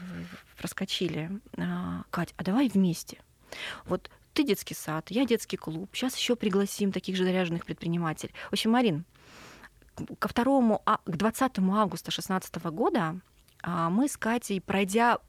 проскочили. 0.58 1.32
А, 1.58 2.04
Кать, 2.12 2.36
а 2.38 2.44
давай 2.44 2.70
вместе. 2.70 3.18
Вот 3.86 4.12
ты 4.34 4.44
детский 4.44 4.75
сад, 4.75 5.10
я 5.10 5.25
детский 5.25 5.58
клуб, 5.58 5.89
сейчас 5.94 6.16
еще 6.16 6.36
пригласим 6.36 6.92
таких 6.92 7.16
же 7.16 7.24
заряженных 7.24 7.66
предпринимателей. 7.66 8.32
В 8.50 8.54
общем, 8.54 8.72
Марин, 8.72 9.06
ко 10.20 10.29
2, 10.34 10.77
к 11.06 11.18
20 11.18 11.60
августа 11.60 12.12
2016 12.12 12.56
года 12.72 13.20
а, 13.62 13.89
мы 13.89 14.08
с 14.08 14.18
Катей, 14.18 14.62
пройдя 14.62 15.20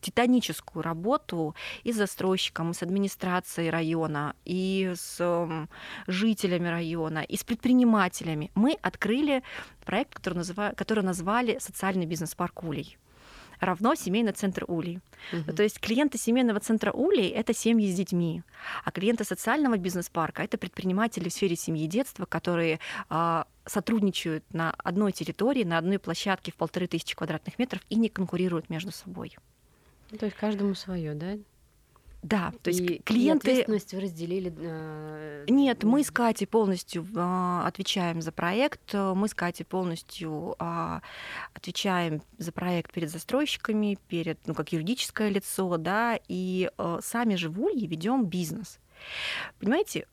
титаническую 0.00 0.82
работу 0.82 1.54
и 1.82 1.92
с 1.92 1.96
застройщиком, 1.96 2.70
и 2.70 2.74
с 2.74 2.82
администрацией 2.82 3.70
района, 3.70 4.34
и 4.44 4.92
с 4.94 5.68
жителями 6.06 6.68
района, 6.68 7.20
и 7.20 7.36
с 7.36 7.44
предпринимателями. 7.44 8.50
Мы 8.54 8.76
открыли 8.82 9.42
проект, 9.84 10.14
который, 10.14 10.34
называ... 10.34 10.72
который 10.76 11.04
назвали 11.04 11.58
«Социальный 11.58 12.06
бизнес-парк 12.06 12.62
Улей» 12.64 12.98
равно 13.64 13.94
семейный 13.94 14.32
центр 14.32 14.64
Улей. 14.66 15.00
Угу. 15.32 15.52
То 15.54 15.62
есть 15.62 15.80
клиенты 15.80 16.18
семейного 16.18 16.60
центра 16.60 16.92
Улей— 16.92 17.28
это 17.30 17.54
семьи 17.54 17.90
с 17.90 17.94
детьми, 17.94 18.42
а 18.84 18.90
клиенты 18.90 19.24
социального 19.24 19.76
бизнес-парка— 19.76 20.42
это 20.44 20.58
предприниматели 20.58 21.28
в 21.28 21.32
сфере 21.32 21.56
семьи 21.56 21.84
и 21.84 21.88
детства, 21.88 22.26
которые 22.26 22.80
а, 23.08 23.46
сотрудничают 23.66 24.44
на 24.52 24.72
одной 24.78 25.12
территории, 25.12 25.64
на 25.64 25.78
одной 25.78 25.98
площадке 25.98 26.52
в 26.52 26.56
полторы 26.56 26.86
тысячи 26.86 27.14
квадратных 27.16 27.58
метров 27.58 27.82
и 27.88 27.96
не 27.96 28.08
конкурируют 28.08 28.70
между 28.70 28.92
собой. 28.92 29.36
То 30.18 30.26
есть 30.26 30.36
каждому 30.36 30.74
свое, 30.74 31.14
да? 31.14 31.36
Да, 32.24 32.54
то 32.62 32.70
есть 32.70 32.80
и, 32.80 33.02
клиенты... 33.04 33.48
И 33.48 33.50
ответственность 33.50 33.92
вы 33.92 34.00
разделили? 34.00 34.54
Э... 34.56 35.44
Нет, 35.46 35.84
мы 35.84 36.02
с 36.02 36.10
Катей 36.10 36.46
полностью 36.46 37.06
э, 37.14 37.60
отвечаем 37.66 38.22
за 38.22 38.32
проект, 38.32 38.94
мы 38.94 39.28
с 39.28 39.34
Катей 39.34 39.66
полностью 39.66 40.56
э, 40.58 41.00
отвечаем 41.52 42.22
за 42.38 42.50
проект 42.50 42.94
перед 42.94 43.10
застройщиками, 43.10 43.98
перед, 44.08 44.38
ну, 44.46 44.54
как 44.54 44.72
юридическое 44.72 45.28
лицо, 45.28 45.76
да, 45.76 46.18
и 46.26 46.70
э, 46.78 46.98
сами 47.02 47.34
же 47.34 47.50
в 47.50 47.60
Улье 47.60 47.86
ведем 47.86 48.24
бизнес. 48.24 48.78
Понимаете, 49.58 50.06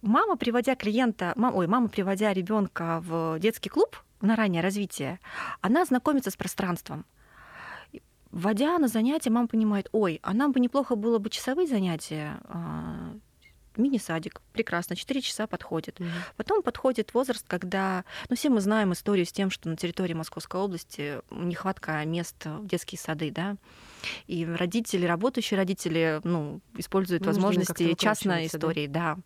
мама, 0.00 0.36
приводя 0.36 0.76
клиента, 0.76 1.34
мам, 1.36 1.54
ой, 1.54 1.66
мама, 1.66 1.90
приводя 1.90 2.32
ребенка 2.32 3.02
в 3.04 3.38
детский 3.38 3.68
клуб 3.68 3.98
на 4.22 4.34
раннее 4.34 4.62
развитие, 4.62 5.20
она 5.60 5.84
знакомится 5.84 6.30
с 6.30 6.36
пространством. 6.36 7.04
Вводя 8.30 8.78
на 8.78 8.88
занятия, 8.88 9.30
мама 9.30 9.48
понимает, 9.48 9.88
ой, 9.92 10.20
а 10.22 10.32
нам 10.34 10.52
бы 10.52 10.60
неплохо 10.60 10.94
было 10.94 11.18
бы 11.18 11.30
часовые 11.30 11.66
занятия, 11.66 12.38
а, 12.44 13.16
мини-садик, 13.76 14.40
прекрасно, 14.52 14.94
4 14.94 15.20
часа 15.20 15.46
подходит. 15.46 16.00
Угу. 16.00 16.08
Потом 16.36 16.62
подходит 16.62 17.12
возраст, 17.14 17.44
когда, 17.48 18.04
ну, 18.28 18.36
все 18.36 18.50
мы 18.50 18.60
знаем 18.60 18.92
историю 18.92 19.26
с 19.26 19.32
тем, 19.32 19.50
что 19.50 19.68
на 19.68 19.76
территории 19.76 20.14
Московской 20.14 20.60
области 20.60 21.20
нехватка 21.30 22.04
мест 22.04 22.44
в 22.44 22.66
детские 22.66 22.98
сады, 22.98 23.30
да, 23.30 23.56
и 24.26 24.44
родители, 24.44 25.06
работающие 25.06 25.58
родители, 25.58 26.20
ну, 26.24 26.60
используют 26.76 27.22
ну, 27.22 27.28
возможности 27.28 27.94
частной 27.94 28.46
истории, 28.46 28.86
да. 28.86 29.16
да. 29.16 29.22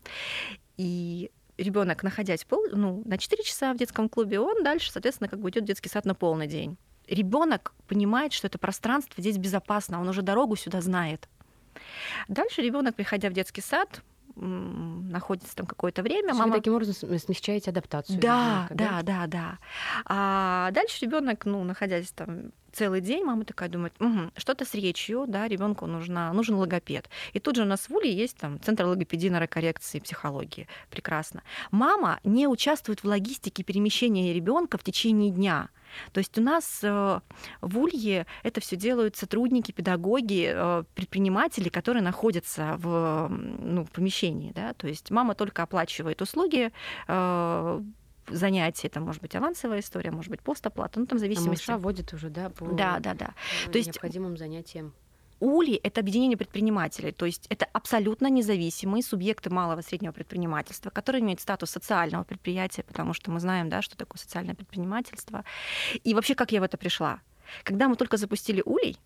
И 0.76 1.30
ребенок, 1.58 2.02
находясь 2.02 2.44
пол, 2.44 2.64
ну, 2.72 3.02
на 3.04 3.18
4 3.18 3.42
часа 3.42 3.74
в 3.74 3.76
детском 3.76 4.08
клубе, 4.08 4.40
он 4.40 4.62
дальше, 4.64 4.90
соответственно, 4.90 5.28
как 5.28 5.40
бы 5.40 5.50
идет 5.50 5.64
в 5.64 5.66
детский 5.66 5.88
сад 5.88 6.04
на 6.04 6.14
полный 6.14 6.46
день 6.46 6.78
ребенок 7.08 7.72
понимает, 7.86 8.32
что 8.32 8.46
это 8.46 8.58
пространство 8.58 9.20
здесь 9.20 9.38
безопасно, 9.38 10.00
он 10.00 10.08
уже 10.08 10.22
дорогу 10.22 10.56
сюда 10.56 10.80
знает. 10.80 11.28
Дальше 12.28 12.62
ребенок, 12.62 12.94
приходя 12.94 13.28
в 13.30 13.32
детский 13.32 13.60
сад, 13.60 14.02
находится 14.36 15.54
там 15.54 15.66
какое-то 15.66 16.02
время. 16.02 16.34
Мама... 16.34 16.52
Вы 16.52 16.58
таким 16.58 16.74
образом 16.74 17.18
смягчаете 17.18 17.70
адаптацию. 17.70 18.18
Да, 18.20 18.66
ребенка, 18.70 18.74
да, 18.74 19.02
да, 19.02 19.02
да, 19.02 19.26
да. 19.26 19.58
А 20.06 20.70
дальше 20.72 21.04
ребенок, 21.04 21.44
ну, 21.44 21.62
находясь 21.62 22.10
там 22.10 22.50
целый 22.74 23.00
день, 23.00 23.24
мама 23.24 23.44
такая 23.44 23.68
думает, 23.68 23.94
угу, 24.00 24.30
что-то 24.36 24.64
с 24.64 24.74
речью, 24.74 25.24
да, 25.28 25.48
ребенку 25.48 25.86
нужна, 25.86 26.32
нужен 26.32 26.56
логопед. 26.56 27.08
И 27.32 27.40
тут 27.40 27.56
же 27.56 27.62
у 27.62 27.66
нас 27.66 27.88
в 27.88 27.94
Уле 27.94 28.12
есть 28.12 28.36
там 28.36 28.60
центр 28.60 28.84
логопедии, 28.84 29.28
нейрокоррекции, 29.28 30.00
психологии. 30.00 30.68
Прекрасно. 30.90 31.42
Мама 31.70 32.20
не 32.24 32.46
участвует 32.48 33.02
в 33.02 33.06
логистике 33.06 33.62
перемещения 33.62 34.32
ребенка 34.32 34.78
в 34.78 34.82
течение 34.82 35.30
дня. 35.30 35.68
То 36.12 36.18
есть 36.18 36.36
у 36.38 36.42
нас 36.42 36.80
э, 36.82 37.20
в 37.60 37.78
Улье 37.78 38.26
это 38.42 38.60
все 38.60 38.76
делают 38.76 39.16
сотрудники, 39.16 39.72
педагоги, 39.72 40.52
э, 40.52 40.84
предприниматели, 40.94 41.68
которые 41.68 42.02
находятся 42.02 42.74
в 42.78 43.28
ну, 43.28 43.86
помещении. 43.86 44.52
Да? 44.52 44.74
То 44.74 44.88
есть 44.88 45.10
мама 45.10 45.34
только 45.34 45.62
оплачивает 45.62 46.20
услуги, 46.20 46.72
занятия, 48.28 48.88
это 48.88 49.00
может 49.00 49.22
быть 49.22 49.34
авансовая 49.34 49.80
история, 49.80 50.10
может 50.10 50.30
быть 50.30 50.40
постоплата, 50.40 51.00
ну 51.00 51.06
там 51.06 51.18
в 51.18 51.20
зависимости. 51.20 51.70
А 51.70 51.78
вводит 51.78 52.12
уже, 52.12 52.30
да, 52.30 52.50
по 52.50 52.66
да, 52.66 52.98
да, 52.98 53.14
да. 53.14 53.34
То 53.70 53.78
есть 53.78 53.88
необходимым 53.88 54.36
занятиям. 54.36 54.94
УЛИ— 55.40 55.74
это 55.82 56.00
объединение 56.00 56.38
предпринимателей, 56.38 57.12
то 57.12 57.26
есть 57.26 57.46
это 57.50 57.66
абсолютно 57.72 58.28
независимые 58.30 59.02
субъекты 59.02 59.50
малого 59.50 59.80
и 59.80 59.82
среднего 59.82 60.12
предпринимательства, 60.12 60.90
которые 60.90 61.22
имеют 61.22 61.40
статус 61.40 61.70
социального 61.70 62.24
предприятия, 62.24 62.82
потому 62.82 63.12
что 63.14 63.30
мы 63.30 63.40
знаем, 63.40 63.68
да, 63.68 63.82
что 63.82 63.96
такое 63.96 64.18
социальное 64.18 64.54
предпринимательство. 64.54 65.44
И 66.02 66.14
вообще, 66.14 66.34
как 66.34 66.52
я 66.52 66.60
в 66.60 66.64
это 66.64 66.78
пришла? 66.78 67.20
Когда 67.62 67.88
мы 67.88 67.96
только 67.96 68.16
запустили 68.16 68.62
УЛИ, 68.64 68.96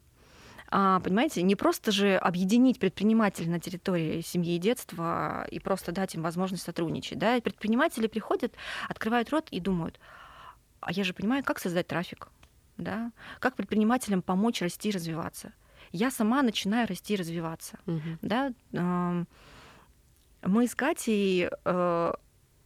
а, 0.71 1.01
понимаете, 1.01 1.43
не 1.43 1.57
просто 1.57 1.93
же 1.93 2.17
объединить 2.17 2.79
предпринимателей 2.79 3.49
на 3.49 3.61
территории 3.61 4.21
семьи 4.21 4.57
и 4.57 4.59
детства 4.59 5.47
и 5.51 5.59
просто 5.61 5.93
дать 5.93 6.15
им 6.15 6.23
возможность 6.23 6.65
сотрудничать. 6.65 7.19
Да? 7.19 7.41
предприниматели 7.41 8.07
приходят, 8.07 8.55
открывают 8.89 9.31
рот 9.31 9.49
и 9.51 9.61
думают, 9.61 9.99
а 10.81 10.93
я 10.93 11.05
же 11.05 11.15
понимаю, 11.15 11.43
как 11.45 11.59
создать 11.59 11.87
трафик, 11.87 12.29
да? 12.77 13.13
как 13.41 13.57
предпринимателям 13.57 14.23
помочь 14.23 14.63
расти 14.63 14.91
и 14.91 14.93
развиваться 14.93 15.53
я 15.93 16.11
сама 16.11 16.43
начинаю 16.43 16.87
расти 16.87 17.15
и 17.15 17.17
развиваться. 17.17 17.79
Угу. 17.87 18.19
Да? 18.23 18.53
Мы 20.43 20.67
с 20.67 20.75
Катей 20.75 21.49
э, 21.65 22.13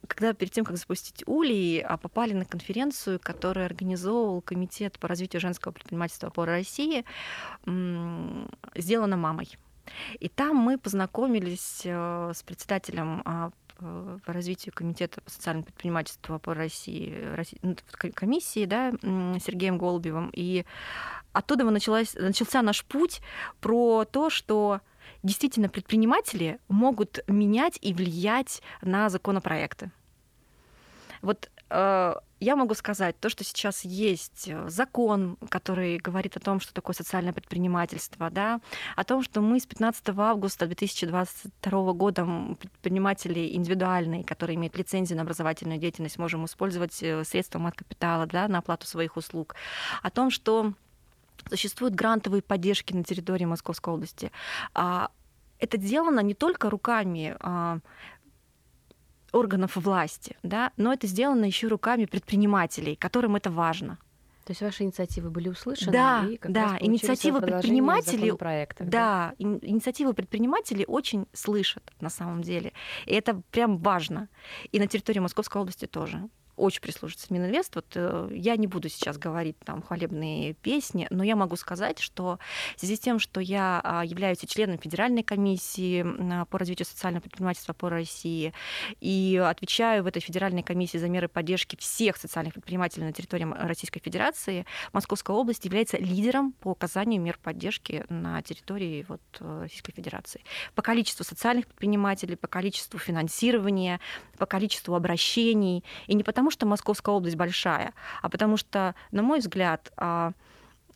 когда 0.06 0.32
перед 0.32 0.52
тем, 0.52 0.64
как 0.64 0.76
запустить 0.76 1.23
Улей, 1.26 1.80
а, 1.80 1.97
попали 1.97 2.32
на 2.32 2.44
конференцию, 2.44 3.21
которую 3.21 3.66
организовывал 3.66 4.40
Комитет 4.40 4.99
по 4.99 5.09
развитию 5.09 5.40
женского 5.40 5.73
предпринимательства 5.73 6.30
по 6.30 6.44
России, 6.44 7.04
сделана 7.66 9.16
мамой. 9.16 9.49
И 10.21 10.28
там 10.28 10.56
мы 10.56 10.78
познакомились 10.78 11.82
э, 11.85 12.32
с 12.35 12.42
председателем 12.44 13.23
а, 13.25 13.50
по 13.78 14.32
развитию 14.32 14.73
Комитета 14.73 15.21
по 15.21 15.30
социальному 15.30 15.64
предпринимательству 15.64 16.38
по 16.38 16.54
России, 16.54 17.37
ну, 17.62 17.76
комиссии, 18.14 18.64
да, 18.64 18.92
Сергеем 19.40 19.76
Голубевым. 19.76 20.30
И 20.32 20.64
оттуда 21.32 21.64
началась, 21.64 22.14
начался 22.14 22.62
наш 22.62 22.85
путь 22.85 23.21
про 23.61 24.04
то, 24.04 24.30
что 24.30 24.80
действительно 25.23 25.69
предприниматели 25.69 26.59
могут 26.69 27.21
менять 27.26 27.79
и 27.81 27.95
влиять 27.95 28.62
на 28.81 29.09
законопроекты. 29.09 29.91
Вот 31.23 31.50
э, 31.71 32.14
я 32.41 32.57
могу 32.57 32.75
сказать, 32.75 33.19
то, 33.21 33.29
что 33.29 33.45
сейчас 33.45 33.85
есть 33.85 34.49
э, 34.49 34.69
закон, 34.69 35.37
который 35.49 35.99
говорит 35.99 36.37
о 36.37 36.41
том, 36.41 36.59
что 36.59 36.75
такое 36.75 36.95
социальное 36.95 37.33
предпринимательство, 37.33 38.31
да, 38.31 38.61
о 38.97 39.05
том, 39.05 39.23
что 39.23 39.41
мы 39.41 39.61
с 39.61 39.67
15 39.67 40.09
августа 40.09 40.67
2022 40.67 41.93
года 41.93 42.26
предприниматели 42.59 43.55
индивидуальные, 43.55 44.25
которые 44.25 44.57
имеют 44.57 44.76
лицензию 44.76 45.17
на 45.19 45.23
образовательную 45.23 45.79
деятельность, 45.79 46.19
можем 46.19 46.45
использовать 46.45 47.00
э, 47.00 47.23
средства 47.23 47.64
от 47.64 47.76
капитала 47.76 48.26
да, 48.26 48.49
на 48.49 48.59
оплату 48.59 48.88
своих 48.88 49.17
услуг, 49.17 49.55
о 50.02 50.11
том, 50.11 50.31
что 50.31 50.73
существуют 51.49 51.95
грантовые 51.95 52.43
поддержки 52.43 52.93
на 52.93 53.05
территории 53.05 53.45
Московской 53.45 53.95
области. 53.95 54.31
А, 54.75 55.11
это 55.59 55.79
сделано 55.79 56.21
не 56.21 56.35
только 56.35 56.71
руками 56.71 57.37
а, 57.41 57.79
органов 59.33 59.77
власти, 59.77 60.37
да, 60.43 60.73
но 60.77 60.93
это 60.93 61.07
сделано 61.07 61.45
еще 61.45 61.69
руками 61.69 62.05
предпринимателей, 62.05 62.97
которым 62.97 63.37
это 63.37 63.51
важно. 63.51 63.99
То 64.45 64.51
есть 64.51 64.61
ваши 64.61 64.83
инициативы 64.83 65.31
были 65.31 65.49
услышаны? 65.49 65.93
Да, 65.93 66.27
и 66.29 66.37
как 66.37 66.51
да. 66.51 66.77
Инициативы 66.81 67.41
предпринимателей, 67.41 68.33
да, 68.39 68.77
да, 68.81 69.35
инициативы 69.39 70.15
предпринимателей 70.15 70.85
очень 70.87 71.27
слышат 71.33 71.93
на 72.01 72.11
самом 72.11 72.43
деле, 72.43 72.73
и 73.07 73.15
это 73.15 73.41
прям 73.53 73.79
важно. 73.79 74.29
И 74.73 74.81
на 74.81 74.89
территории 74.89 75.21
Московской 75.21 75.63
области 75.63 75.87
тоже 75.87 76.29
очень 76.62 76.81
прислуживается 76.81 77.33
Мининвест. 77.35 77.75
Вот 77.75 77.87
э, 77.95 78.28
я 78.33 78.57
не 78.57 78.69
буду 78.69 78.88
сейчас 78.88 79.19
говорить 79.19 79.59
там 79.64 79.83
хвалебные 79.83 80.54
песни, 80.54 81.09
но 81.11 81.25
я 81.25 81.35
могу 81.35 81.57
сказать, 81.57 81.99
что 81.99 82.38
в 82.76 82.81
связи 82.81 82.97
с 82.97 83.00
тем, 83.00 83.19
что 83.19 83.40
я 83.40 83.81
а, 83.83 84.04
являюсь 84.04 84.38
членом 84.47 84.78
Федеральной 84.78 85.25
комиссии 85.25 86.04
а, 86.04 86.45
по 86.45 86.59
развитию 86.59 86.87
социального 86.87 87.23
предпринимательства 87.23 87.73
по 87.73 87.88
России 87.88 88.52
и 89.00 89.42
отвечаю 89.45 90.04
в 90.04 90.07
этой 90.07 90.21
Федеральной 90.21 90.62
комиссии 90.62 90.99
за 90.99 91.09
меры 91.09 91.28
поддержки 91.28 91.76
всех 91.76 92.16
социальных 92.16 92.54
предпринимателей 92.54 93.04
на 93.04 93.12
территории 93.12 93.47
Российской 93.66 94.00
Федерации, 94.00 94.64
Московская 94.92 95.37
область 95.37 95.64
является 95.64 95.97
лидером 95.99 96.52
по 96.52 96.71
оказанию 96.71 97.21
мер 97.21 97.38
поддержки 97.42 98.04
на 98.09 98.40
территории 98.42 99.04
вот, 99.09 99.21
Российской 99.40 99.92
Федерации. 99.92 100.42
По 100.75 100.83
количеству 100.83 101.25
социальных 101.25 101.66
предпринимателей, 101.66 102.37
по 102.37 102.47
количеству 102.47 102.99
финансирования, 102.99 104.00
по 104.38 104.47
количеству 104.47 104.95
обращений. 104.95 105.83
И 106.07 106.14
не 106.14 106.23
потому, 106.23 106.50
что 106.52 106.66
Московская 106.66 107.14
область 107.14 107.37
большая, 107.37 107.92
а 108.23 108.28
потому 108.28 108.56
что, 108.56 108.94
на 109.11 109.23
мой 109.23 109.40
взгляд, 109.40 109.90
а, 109.97 110.32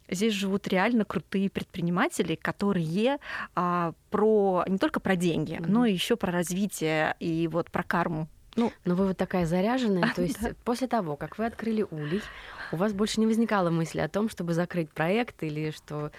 здесь 0.09 0.33
живут 0.33 0.69
реально 0.69 1.05
крутые 1.05 1.51
предприниматели, 1.51 2.35
которые 2.35 3.19
а, 3.55 3.93
про 4.11 4.65
не 4.69 4.79
только 4.79 5.01
про 5.01 5.17
деньги, 5.17 5.55
mm-hmm. 5.55 5.69
но 5.69 5.87
еще 5.87 6.17
про 6.17 6.33
развитие 6.33 7.17
и 7.21 7.49
вот 7.49 7.71
про 7.71 7.83
карму. 7.83 8.29
Ну, 8.57 8.73
но 8.87 8.95
вы 8.95 9.09
вот 9.09 9.19
такая 9.19 9.45
заряженная, 9.47 10.13
то 10.17 10.23
есть 10.23 10.39
после 10.65 10.87
того, 10.87 11.17
как 11.17 11.39
вы 11.39 11.47
открыли 11.47 11.87
улей, 11.91 12.23
у 12.73 12.77
вас 12.77 12.93
больше 12.93 13.21
не 13.21 13.27
возникало 13.27 13.71
мысли 13.71 14.01
о 14.01 14.09
том, 14.09 14.29
чтобы 14.29 14.55
закрыть 14.55 14.91
проект 14.91 15.43
или 15.43 15.71
что 15.71 16.11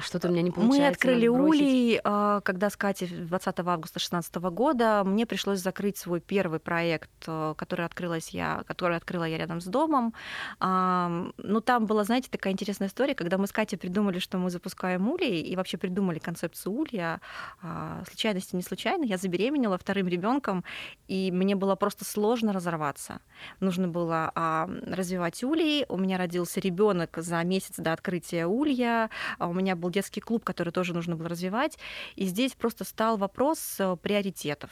что-то 0.00 0.28
у 0.28 0.30
меня 0.30 0.42
не 0.42 0.50
получается. 0.50 0.82
Мы 0.82 0.88
открыли 0.88 1.28
улей, 1.28 2.00
а, 2.04 2.40
когда 2.40 2.70
с 2.70 2.76
Катей 2.76 3.08
20 3.08 3.60
августа 3.60 3.98
2016 3.98 4.36
года 4.50 5.02
мне 5.04 5.26
пришлось 5.26 5.60
закрыть 5.60 5.96
свой 5.96 6.20
первый 6.20 6.60
проект, 6.60 7.10
э, 7.26 7.54
который 7.56 7.86
открылась 7.86 8.30
я, 8.30 8.62
который 8.66 8.96
открыла 8.96 9.24
я 9.24 9.38
рядом 9.38 9.60
с 9.60 9.64
домом. 9.64 10.14
Ну, 10.60 11.60
там 11.60 11.86
была, 11.86 12.04
знаете, 12.04 12.28
такая 12.30 12.52
интересная 12.52 12.88
история, 12.88 13.14
когда 13.14 13.38
мы 13.38 13.46
с 13.46 13.52
Катей 13.52 13.78
придумали, 13.78 14.18
что 14.18 14.38
мы 14.38 14.50
запускаем 14.50 15.08
улей, 15.08 15.40
и 15.40 15.56
вообще 15.56 15.76
придумали 15.76 16.18
концепцию 16.18 16.72
улья. 16.72 17.20
А, 17.62 18.02
случайности 18.06 18.56
не 18.56 18.62
случайно. 18.62 19.04
Я 19.04 19.16
забеременела 19.16 19.78
вторым 19.78 20.08
ребенком, 20.08 20.64
и 21.08 21.30
мне 21.32 21.56
было 21.56 21.74
просто 21.76 22.04
сложно 22.04 22.52
разорваться. 22.52 23.20
Нужно 23.60 23.88
было 23.88 24.32
развивать 24.86 25.42
улей. 25.44 25.84
У 25.88 25.96
меня 25.96 26.18
родился 26.18 26.60
ребенок 26.60 27.16
за 27.16 27.42
месяц 27.44 27.74
до 27.76 27.92
открытия 27.92 28.46
улья 28.46 29.10
а 29.38 29.45
у 29.48 29.52
меня 29.52 29.76
был 29.76 29.90
детский 29.90 30.20
клуб, 30.20 30.44
который 30.44 30.72
тоже 30.72 30.94
нужно 30.94 31.16
было 31.16 31.28
развивать. 31.28 31.78
И 32.14 32.26
здесь 32.26 32.52
просто 32.52 32.84
стал 32.84 33.16
вопрос 33.16 33.76
э, 33.78 33.96
приоритетов 34.00 34.70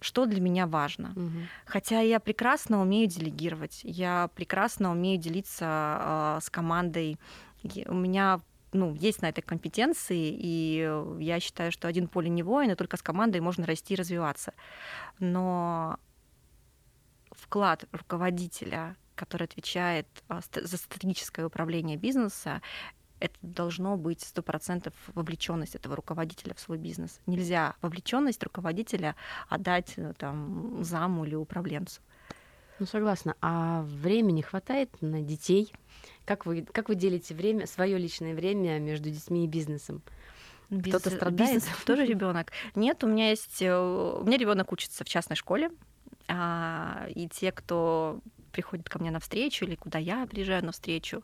что 0.00 0.26
для 0.26 0.38
меня 0.38 0.66
важно. 0.66 1.12
Угу. 1.16 1.38
Хотя 1.64 2.00
я 2.00 2.20
прекрасно 2.20 2.82
умею 2.82 3.08
делегировать, 3.08 3.80
я 3.84 4.28
прекрасно 4.34 4.90
умею 4.90 5.18
делиться 5.18 6.36
э, 6.36 6.38
с 6.42 6.50
командой. 6.50 7.18
У 7.86 7.94
меня 7.94 8.42
ну, 8.74 8.94
есть 8.94 9.22
на 9.22 9.30
это 9.30 9.40
компетенции, 9.40 10.36
и 10.36 10.90
я 11.20 11.40
считаю, 11.40 11.72
что 11.72 11.88
один 11.88 12.08
поле 12.08 12.28
не 12.28 12.42
воин, 12.42 12.70
и 12.70 12.74
только 12.74 12.96
с 12.96 13.02
командой 13.02 13.40
можно 13.40 13.64
расти 13.66 13.94
и 13.94 13.96
развиваться. 13.96 14.52
Но 15.20 15.98
вклад 17.30 17.84
руководителя, 17.92 18.96
который 19.14 19.44
отвечает 19.44 20.06
а, 20.28 20.40
за 20.54 20.76
стратегическое 20.76 21.46
управление 21.46 21.96
бизнеса, 21.96 22.60
это 23.24 23.34
должно 23.40 23.96
быть 23.96 24.20
сто 24.20 24.42
процентов 24.42 24.92
вовлеченность 25.14 25.74
этого 25.74 25.96
руководителя 25.96 26.52
в 26.54 26.60
свой 26.60 26.76
бизнес. 26.76 27.20
Нельзя 27.26 27.74
вовлеченность 27.80 28.42
руководителя 28.42 29.16
отдать 29.48 29.94
э, 29.96 30.12
там 30.18 30.84
заму 30.84 31.24
или 31.24 31.34
управленцу. 31.34 32.02
Ну, 32.78 32.86
согласна. 32.86 33.34
А 33.40 33.82
времени 33.82 34.42
хватает 34.42 34.90
на 35.00 35.22
детей? 35.22 35.72
Как 36.26 36.44
вы, 36.44 36.66
как 36.70 36.88
вы 36.90 36.96
делите 36.96 37.34
время, 37.34 37.66
свое 37.66 37.96
личное 37.96 38.34
время 38.34 38.78
между 38.78 39.08
детьми 39.08 39.44
и 39.44 39.48
бизнесом? 39.48 40.02
Кто-то 40.68 41.08
страдает? 41.08 41.54
Бизнес 41.54 41.84
тоже 41.86 42.04
ребенок. 42.04 42.52
Нет, 42.74 43.04
у 43.04 43.06
меня 43.06 43.30
есть... 43.30 43.62
Э, 43.62 43.74
у 44.20 44.24
меня 44.24 44.36
ребенок 44.36 44.70
учится 44.70 45.02
в 45.02 45.08
частной 45.08 45.36
школе, 45.36 45.70
а, 46.28 47.06
и 47.14 47.26
те, 47.28 47.52
кто 47.52 48.20
приходит 48.54 48.88
ко 48.88 48.98
мне 48.98 49.10
на 49.10 49.20
встречу 49.20 49.66
или 49.66 49.74
куда 49.74 49.98
я 49.98 50.26
приезжаю 50.26 50.64
на 50.64 50.72
встречу, 50.72 51.22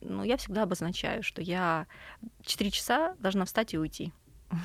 ну, 0.00 0.22
я 0.22 0.36
всегда 0.36 0.62
обозначаю, 0.62 1.22
что 1.22 1.42
я 1.42 1.86
4 2.42 2.70
часа 2.70 3.16
должна 3.18 3.44
встать 3.44 3.74
и 3.74 3.78
уйти. 3.78 4.12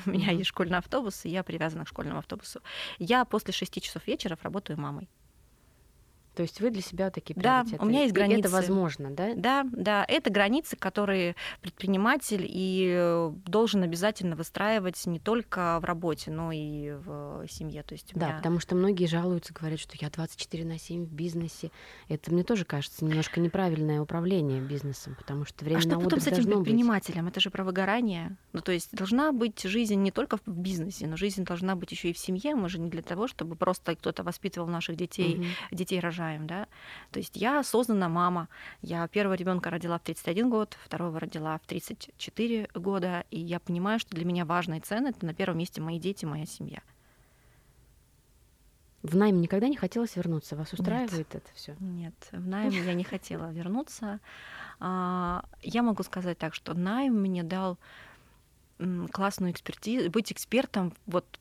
У 0.06 0.10
меня 0.10 0.30
есть 0.30 0.50
школьный 0.50 0.78
автобус, 0.78 1.24
и 1.24 1.30
я 1.30 1.42
привязана 1.42 1.84
к 1.84 1.88
школьному 1.88 2.18
автобусу. 2.18 2.60
Я 2.98 3.24
после 3.24 3.52
6 3.52 3.82
часов 3.82 4.06
вечера 4.06 4.38
работаю 4.42 4.78
мамой. 4.78 5.08
То 6.34 6.42
есть 6.42 6.60
вы 6.60 6.70
для 6.70 6.82
себя 6.82 7.10
такие 7.10 7.34
приоритеты. 7.34 7.78
Да, 7.78 7.84
у 7.84 7.88
меня 7.88 8.02
есть 8.02 8.14
границы. 8.14 8.38
И 8.38 8.40
это 8.40 8.50
возможно, 8.50 9.10
да? 9.10 9.34
Да, 9.36 9.64
да, 9.70 10.04
это 10.08 10.30
границы, 10.30 10.76
которые 10.76 11.36
предприниматель 11.60 12.44
и 12.48 12.92
э, 12.96 13.32
должен 13.46 13.82
обязательно 13.84 14.34
выстраивать 14.34 15.04
не 15.06 15.20
только 15.20 15.78
в 15.80 15.84
работе, 15.84 16.30
но 16.30 16.50
и 16.50 16.90
в 16.90 17.46
семье. 17.48 17.82
То 17.84 17.94
есть 17.94 18.12
да, 18.14 18.26
меня... 18.26 18.36
потому 18.38 18.58
что 18.58 18.74
многие 18.74 19.06
жалуются, 19.06 19.54
говорят, 19.54 19.78
что 19.78 19.96
я 20.00 20.10
24 20.10 20.64
на 20.64 20.78
7 20.78 21.06
в 21.06 21.12
бизнесе. 21.12 21.70
Это 22.08 22.32
мне 22.32 22.42
тоже 22.42 22.64
кажется 22.64 23.04
немножко 23.04 23.40
неправильное 23.40 24.00
управление 24.00 24.60
бизнесом, 24.60 25.14
потому 25.16 25.44
что 25.44 25.64
время 25.64 25.78
а 25.78 25.84
на 25.84 25.90
что 25.90 26.00
потом 26.00 26.20
с 26.20 26.26
этим 26.26 26.44
предпринимателем? 26.44 27.24
Быть. 27.24 27.32
Это 27.32 27.40
же 27.40 27.50
про 27.50 27.62
выгорание. 27.62 28.36
Ну, 28.52 28.60
то 28.60 28.72
есть 28.72 28.90
должна 28.92 29.32
быть 29.32 29.62
жизнь 29.62 30.00
не 30.02 30.10
только 30.10 30.38
в 30.38 30.46
бизнесе, 30.46 31.06
но 31.06 31.16
жизнь 31.16 31.44
должна 31.44 31.76
быть 31.76 31.92
еще 31.92 32.10
и 32.10 32.12
в 32.12 32.18
семье. 32.18 32.56
Мы 32.56 32.68
же 32.68 32.80
не 32.80 32.90
для 32.90 33.02
того, 33.02 33.28
чтобы 33.28 33.54
просто 33.54 33.94
кто-то 33.94 34.24
воспитывал 34.24 34.66
наших 34.66 34.96
детей, 34.96 35.36
угу. 35.36 35.44
детей 35.70 36.00
рожать 36.00 36.23
рожаем, 36.24 36.46
да. 36.46 36.66
То 37.10 37.18
есть 37.18 37.36
я 37.36 37.60
осознанно 37.60 38.08
мама. 38.08 38.48
Я 38.82 39.06
первого 39.08 39.34
ребенка 39.34 39.70
родила 39.70 39.98
в 39.98 40.02
31 40.02 40.50
год, 40.50 40.76
второго 40.84 41.20
родила 41.20 41.58
в 41.58 41.66
34 41.66 42.68
года, 42.74 43.24
и 43.30 43.40
я 43.40 43.60
понимаю, 43.60 43.98
что 43.98 44.14
для 44.14 44.24
меня 44.24 44.44
важно 44.44 44.74
и 44.74 44.80
ценно 44.80 45.08
это 45.08 45.24
на 45.26 45.34
первом 45.34 45.58
месте 45.58 45.80
мои 45.80 45.98
дети, 45.98 46.24
моя 46.24 46.46
семья. 46.46 46.80
В 49.02 49.16
найм 49.16 49.42
никогда 49.42 49.68
не 49.68 49.76
хотелось 49.76 50.16
вернуться? 50.16 50.56
Вас 50.56 50.72
устраивает 50.72 51.12
Нет. 51.12 51.34
это 51.34 51.52
все? 51.54 51.76
Нет, 51.78 52.14
в 52.32 52.46
найм 52.46 52.70
я 52.70 52.94
не 52.94 53.04
хотела 53.04 53.52
вернуться. 53.52 54.18
А, 54.80 55.44
я 55.60 55.82
могу 55.82 56.02
сказать 56.04 56.38
так, 56.38 56.54
что 56.54 56.72
найм 56.72 57.20
мне 57.20 57.42
дал 57.42 57.78
классную 59.12 59.52
экспертизу, 59.52 60.10
быть 60.10 60.32
экспертом 60.32 60.94
вот 61.06 61.38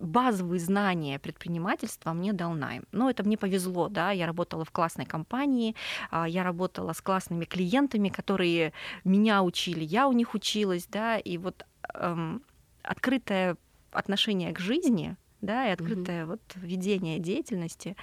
базовые 0.00 0.58
знания 0.58 1.18
предпринимательства 1.18 2.12
мне 2.12 2.32
дал 2.32 2.54
найм. 2.54 2.84
Но 2.90 3.10
это 3.10 3.22
мне 3.22 3.36
повезло, 3.36 3.88
да, 3.88 4.10
я 4.10 4.26
работала 4.26 4.64
в 4.64 4.70
классной 4.70 5.04
компании, 5.04 5.76
а, 6.10 6.28
я 6.28 6.42
работала 6.42 6.92
с 6.92 7.00
классными 7.00 7.44
клиентами, 7.44 8.08
которые 8.08 8.72
меня 9.04 9.42
учили, 9.42 9.84
я 9.84 10.08
у 10.08 10.12
них 10.12 10.34
училась, 10.34 10.86
да, 10.86 11.18
и 11.18 11.38
вот 11.38 11.64
эм, 11.94 12.42
открытое 12.82 13.56
отношение 13.92 14.52
к 14.52 14.58
жизни, 14.58 15.16
да, 15.40 15.68
и 15.68 15.72
открытое 15.72 16.24
угу. 16.24 16.32
вот 16.32 16.40
ведение 16.56 17.18
деятельности, 17.18 17.96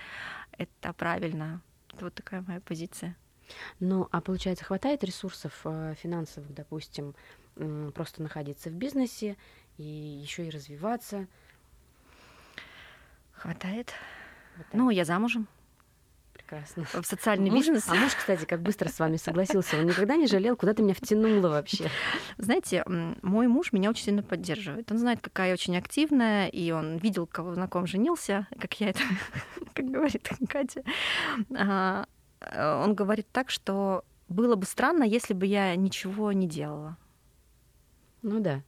это 0.52 0.94
правильно. 0.94 1.62
Это 1.94 2.06
вот 2.06 2.14
такая 2.14 2.44
моя 2.48 2.62
позиция. 2.62 3.16
Ну, 3.80 4.08
а 4.12 4.22
получается, 4.22 4.66
хватает 4.66 5.04
ресурсов 5.04 5.62
э, 5.64 5.96
финансовых, 5.98 6.54
допустим, 6.54 7.16
просто 7.96 8.22
находиться 8.22 8.70
в 8.70 8.74
бизнесе 8.74 9.36
и 9.78 9.84
еще 9.84 10.48
и 10.48 10.52
развиваться? 10.52 11.28
Хватает. 13.38 13.94
Хватает. 14.56 14.74
Ну, 14.74 14.90
я 14.90 15.06
замужем. 15.06 15.48
Прекрасно. 16.34 16.86
В 16.86 17.06
социальный 17.06 17.50
муж, 17.50 17.60
бизнес. 17.60 17.90
А 17.90 17.96
муж, 17.96 18.14
кстати, 18.16 18.46
как 18.46 18.62
быстро 18.62 18.90
с 18.90 19.00
вами 19.00 19.18
согласился. 19.18 19.78
Он 19.78 19.86
никогда 19.86 20.16
не 20.16 20.28
жалел, 20.28 20.56
куда 20.56 20.74
ты 20.74 20.82
меня 20.82 20.94
втянула 20.94 21.50
вообще. 21.50 21.90
Знаете, 22.38 22.84
мой 22.86 23.48
муж 23.48 23.74
меня 23.74 23.90
очень 23.90 24.06
сильно 24.06 24.24
поддерживает. 24.24 24.92
Он 24.92 24.98
знает, 24.98 25.20
какая 25.22 25.48
я 25.48 25.54
очень 25.54 25.78
активная, 25.78 26.48
и 26.48 26.72
он 26.72 26.98
видел, 26.98 27.28
кого 27.28 27.52
на 27.52 27.68
ком 27.68 27.86
женился, 27.86 28.48
как 28.60 28.80
я 28.80 28.90
это, 28.90 29.02
как 29.74 29.86
говорит 29.86 30.30
Катя. 30.48 30.84
А, 31.56 32.06
он 32.84 32.96
говорит 32.96 33.28
так, 33.32 33.50
что 33.50 34.06
было 34.30 34.56
бы 34.56 34.66
странно, 34.66 35.04
если 35.04 35.34
бы 35.34 35.46
я 35.46 35.76
ничего 35.76 36.32
не 36.32 36.48
делала. 36.48 36.98
Ну 38.22 38.40
да. 38.40 38.62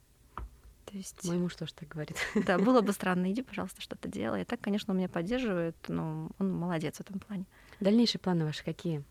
То 0.89 0.97
есть... 0.97 1.23
Мой 1.25 1.37
муж 1.37 1.55
тоже 1.55 1.73
так 1.73 1.87
говорит. 1.87 2.17
Да, 2.33 2.57
было 2.57 2.81
бы 2.81 2.93
странно, 2.93 3.31
иди, 3.31 3.43
пожалуйста, 3.43 3.81
что-то 3.81 4.07
делай. 4.07 4.41
И 4.41 4.45
так, 4.45 4.59
конечно, 4.59 4.91
он 4.91 4.97
меня 4.97 5.09
поддерживает, 5.09 5.75
но 5.87 6.29
он 6.39 6.51
молодец 6.51 6.97
в 6.97 7.01
этом 7.01 7.19
плане. 7.19 7.45
Дальнейшие 7.79 8.19
планы 8.19 8.45
ваши 8.45 8.63
какие? 8.63 9.03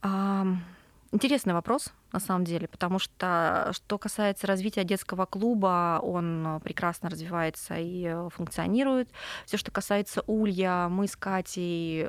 А, 0.00 0.46
интересный 1.12 1.52
вопрос, 1.52 1.92
на 2.12 2.20
самом 2.20 2.44
деле, 2.44 2.66
потому 2.66 2.98
что 2.98 3.70
что 3.72 3.98
касается 3.98 4.46
развития 4.46 4.84
детского 4.84 5.26
клуба, 5.26 6.00
он 6.02 6.60
прекрасно 6.62 7.10
развивается 7.10 7.74
и 7.78 8.28
функционирует. 8.30 9.10
Все, 9.44 9.58
что 9.58 9.70
касается 9.70 10.22
Улья, 10.26 10.88
мы 10.88 11.08
с 11.08 11.16
Катей 11.16 12.08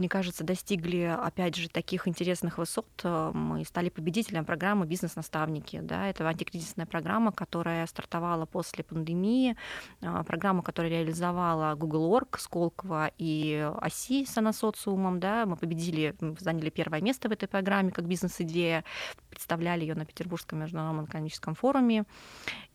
мне 0.00 0.08
кажется, 0.08 0.44
достигли, 0.44 1.02
опять 1.02 1.56
же, 1.56 1.68
таких 1.68 2.08
интересных 2.08 2.56
высот. 2.56 2.88
Мы 3.04 3.66
стали 3.66 3.90
победителем 3.90 4.46
программы 4.46 4.86
«Бизнес-наставники». 4.86 5.80
Да? 5.82 6.08
Это 6.08 6.26
антикризисная 6.26 6.86
программа, 6.86 7.32
которая 7.32 7.86
стартовала 7.86 8.46
после 8.46 8.82
пандемии, 8.82 9.56
а, 10.00 10.24
программа, 10.24 10.62
которая 10.62 10.90
реализовала 10.90 11.74
Google 11.74 12.10
Org, 12.14 12.38
Сколково 12.38 13.10
и 13.18 13.70
ОСИ 13.82 14.24
с 14.24 14.38
анасоциумом. 14.38 15.20
Да? 15.20 15.44
Мы 15.44 15.56
победили, 15.56 16.14
заняли 16.38 16.70
первое 16.70 17.02
место 17.02 17.28
в 17.28 17.32
этой 17.32 17.46
программе 17.46 17.90
как 17.90 18.06
бизнес-идея, 18.06 18.84
представляли 19.28 19.82
ее 19.82 19.94
на 19.94 20.06
Петербургском 20.06 20.60
международном 20.60 21.04
экономическом 21.04 21.54
форуме. 21.54 22.04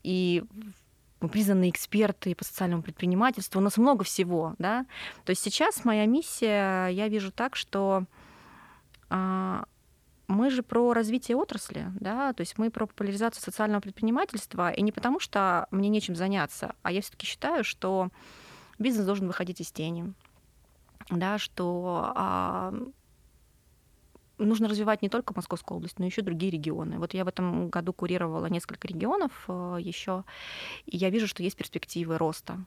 И 0.03 0.43
мы 1.25 1.29
признанные 1.29 1.71
эксперты 1.71 2.35
по 2.35 2.43
социальному 2.43 2.83
предпринимательству, 2.83 3.59
у 3.59 3.63
нас 3.63 3.77
много 3.77 4.03
всего, 4.03 4.53
да. 4.59 4.85
То 5.23 5.31
есть 5.31 5.41
сейчас 5.41 5.83
моя 5.83 6.05
миссия, 6.05 6.88
я 6.88 7.07
вижу 7.07 7.31
так, 7.31 7.55
что 7.55 8.05
а, 9.09 9.65
мы 10.27 10.51
же 10.51 10.61
про 10.61 10.93
развитие 10.93 11.35
отрасли, 11.35 11.91
да, 11.99 12.33
то 12.33 12.41
есть 12.41 12.57
мы 12.59 12.69
про 12.69 12.85
популяризацию 12.85 13.43
социального 13.43 13.81
предпринимательства, 13.81 14.71
и 14.71 14.81
не 14.83 14.91
потому, 14.91 15.19
что 15.19 15.67
мне 15.71 15.89
нечем 15.89 16.15
заняться, 16.15 16.75
а 16.83 16.91
я 16.91 17.01
все-таки 17.01 17.25
считаю, 17.25 17.63
что 17.63 18.09
бизнес 18.77 19.05
должен 19.05 19.25
выходить 19.25 19.61
из 19.61 19.71
тени, 19.71 20.13
да, 21.09 21.39
что 21.39 22.11
а, 22.15 22.73
нужно 24.38 24.67
развивать 24.67 25.02
не 25.02 25.10
только 25.10 25.34
Московскую 25.36 25.78
область, 25.78 26.00
но 26.00 26.06
еще 26.06 26.21
другие 26.21 26.52
регионы. 26.52 27.00
Вот 27.00 27.13
я 27.13 27.26
в 27.26 27.28
этом 27.28 27.69
году 27.69 27.93
курировала 27.93 28.48
несколько 28.48 28.88
регионов 28.88 29.32
э, 29.48 29.78
еще, 29.80 30.24
и 30.86 30.98
я 30.98 31.10
вижу, 31.10 31.28
что 31.28 31.43
есть 31.43 31.58
перспективы 31.58 32.17
роста. 32.17 32.65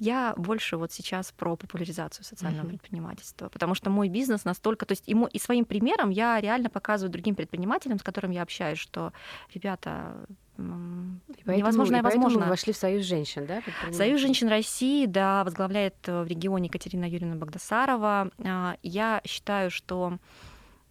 Я 0.00 0.34
больше 0.36 0.76
вот 0.76 0.92
сейчас 0.92 1.32
про 1.32 1.56
популяризацию 1.56 2.24
социального 2.24 2.66
uh-huh. 2.66 2.70
предпринимательства, 2.70 3.48
потому 3.48 3.74
что 3.74 3.90
мой 3.90 4.08
бизнес 4.08 4.44
настолько, 4.44 4.86
то 4.86 4.92
есть 4.92 5.08
ему 5.08 5.26
и 5.26 5.38
своим 5.38 5.64
примером 5.64 6.10
я 6.10 6.40
реально 6.40 6.70
показываю 6.70 7.12
другим 7.12 7.34
предпринимателям, 7.34 7.98
с 7.98 8.02
которыми 8.02 8.34
я 8.34 8.42
общаюсь, 8.42 8.78
что 8.78 9.12
ребята 9.52 10.14
поэтому, 10.56 11.56
невозможно 11.56 11.96
и 11.96 12.00
возможно. 12.00 12.40
Вы 12.40 12.48
вошли 12.50 12.72
в 12.72 12.76
Союз 12.76 13.04
женщин, 13.04 13.46
да? 13.46 13.62
Союз 13.92 14.20
женщин 14.20 14.48
России, 14.48 15.06
да, 15.06 15.44
возглавляет 15.44 15.94
э, 16.06 16.22
в 16.22 16.26
регионе 16.26 16.66
Екатерина 16.66 17.04
Юрьевна 17.04 17.36
Багдасарова. 17.36 18.30
А, 18.44 18.76
я 18.82 19.20
считаю, 19.24 19.70
что 19.70 20.18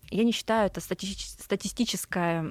я 0.10 0.24
не 0.24 0.32
считаю 0.32 0.68
это 0.68 0.80
статистическое 0.80 2.44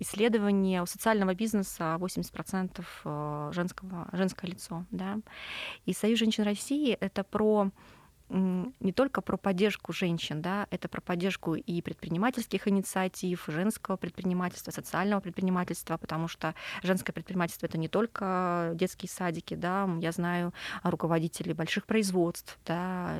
исследование 0.00 0.82
у 0.82 0.86
социального 0.86 1.34
бизнеса 1.34 1.96
80% 2.00 2.84
э, 3.04 3.50
женского, 3.52 4.08
женское 4.12 4.48
лицо. 4.48 4.84
Да? 4.90 5.18
И 5.86 5.92
Союз 5.92 6.18
женщин 6.18 6.44
России— 6.44 6.92
это 7.00 7.24
про 7.24 7.70
не 8.28 8.92
только 8.92 9.20
про 9.20 9.36
поддержку 9.36 9.92
женщин, 9.92 10.40
да, 10.40 10.66
это 10.70 10.88
про 10.88 11.00
поддержку 11.00 11.54
и 11.54 11.82
предпринимательских 11.82 12.66
инициатив, 12.66 13.44
женского 13.48 13.96
предпринимательства, 13.96 14.70
социального 14.70 15.20
предпринимательства, 15.20 15.98
потому 15.98 16.26
что 16.26 16.54
женское 16.82 17.12
предпринимательство 17.12 17.66
это 17.66 17.78
не 17.78 17.88
только 17.88 18.72
детские 18.74 19.10
садики, 19.10 19.54
да, 19.54 19.88
я 20.00 20.10
знаю 20.12 20.54
руководителей 20.82 21.52
больших 21.52 21.86
производств, 21.86 22.58
да, 22.64 23.16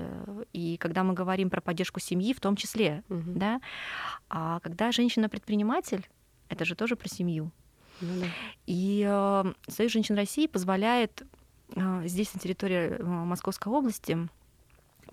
и 0.53 0.79
когда 0.79 1.05
мы 1.05 1.13
говорим 1.13 1.51
про 1.51 1.61
поддержку 1.61 2.01
семьи, 2.01 2.33
в 2.33 2.41
том 2.41 2.57
числе, 2.57 3.03
угу. 3.09 3.23
да, 3.27 3.61
а 4.31 4.61
когда 4.61 4.91
женщина-предприниматель, 4.91 6.09
это 6.49 6.65
же 6.65 6.75
тоже 6.75 6.97
про 6.97 7.09
семью. 7.09 7.51
Ну, 8.01 8.21
да. 8.21 8.27
И 8.67 9.05
э, 9.07 9.53
Союз 9.69 9.93
женщин 9.93 10.17
России 10.17 10.47
позволяет 10.47 11.23
э, 11.75 12.03
здесь 12.07 12.35
на 12.35 12.41
территории 12.41 12.97
э, 12.99 13.03
Московской 13.03 13.73
области 13.73 14.29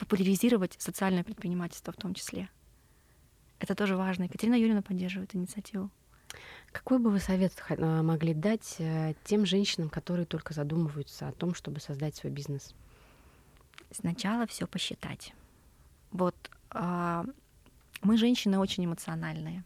популяризировать 0.01 0.75
социальное 0.79 1.23
предпринимательство 1.23 1.93
в 1.93 1.95
том 1.95 2.15
числе. 2.15 2.49
Это 3.59 3.75
тоже 3.75 3.95
важно. 3.95 4.23
Екатерина 4.23 4.55
Юрьевна 4.55 4.81
поддерживает 4.81 5.35
инициативу. 5.35 5.91
Какой 6.71 6.97
бы 6.97 7.11
вы 7.11 7.19
совет 7.19 7.53
а, 7.69 8.01
могли 8.01 8.33
дать 8.33 8.77
э, 8.79 9.13
тем 9.23 9.45
женщинам, 9.45 9.89
которые 9.89 10.25
только 10.25 10.55
задумываются 10.55 11.27
о 11.27 11.31
том, 11.31 11.53
чтобы 11.53 11.79
создать 11.79 12.15
свой 12.15 12.31
бизнес? 12.31 12.73
Сначала 13.91 14.47
все 14.47 14.65
посчитать. 14.65 15.33
Вот 16.11 16.35
а, 16.71 17.23
мы 18.01 18.17
женщины 18.17 18.57
очень 18.57 18.85
эмоциональные 18.85 19.63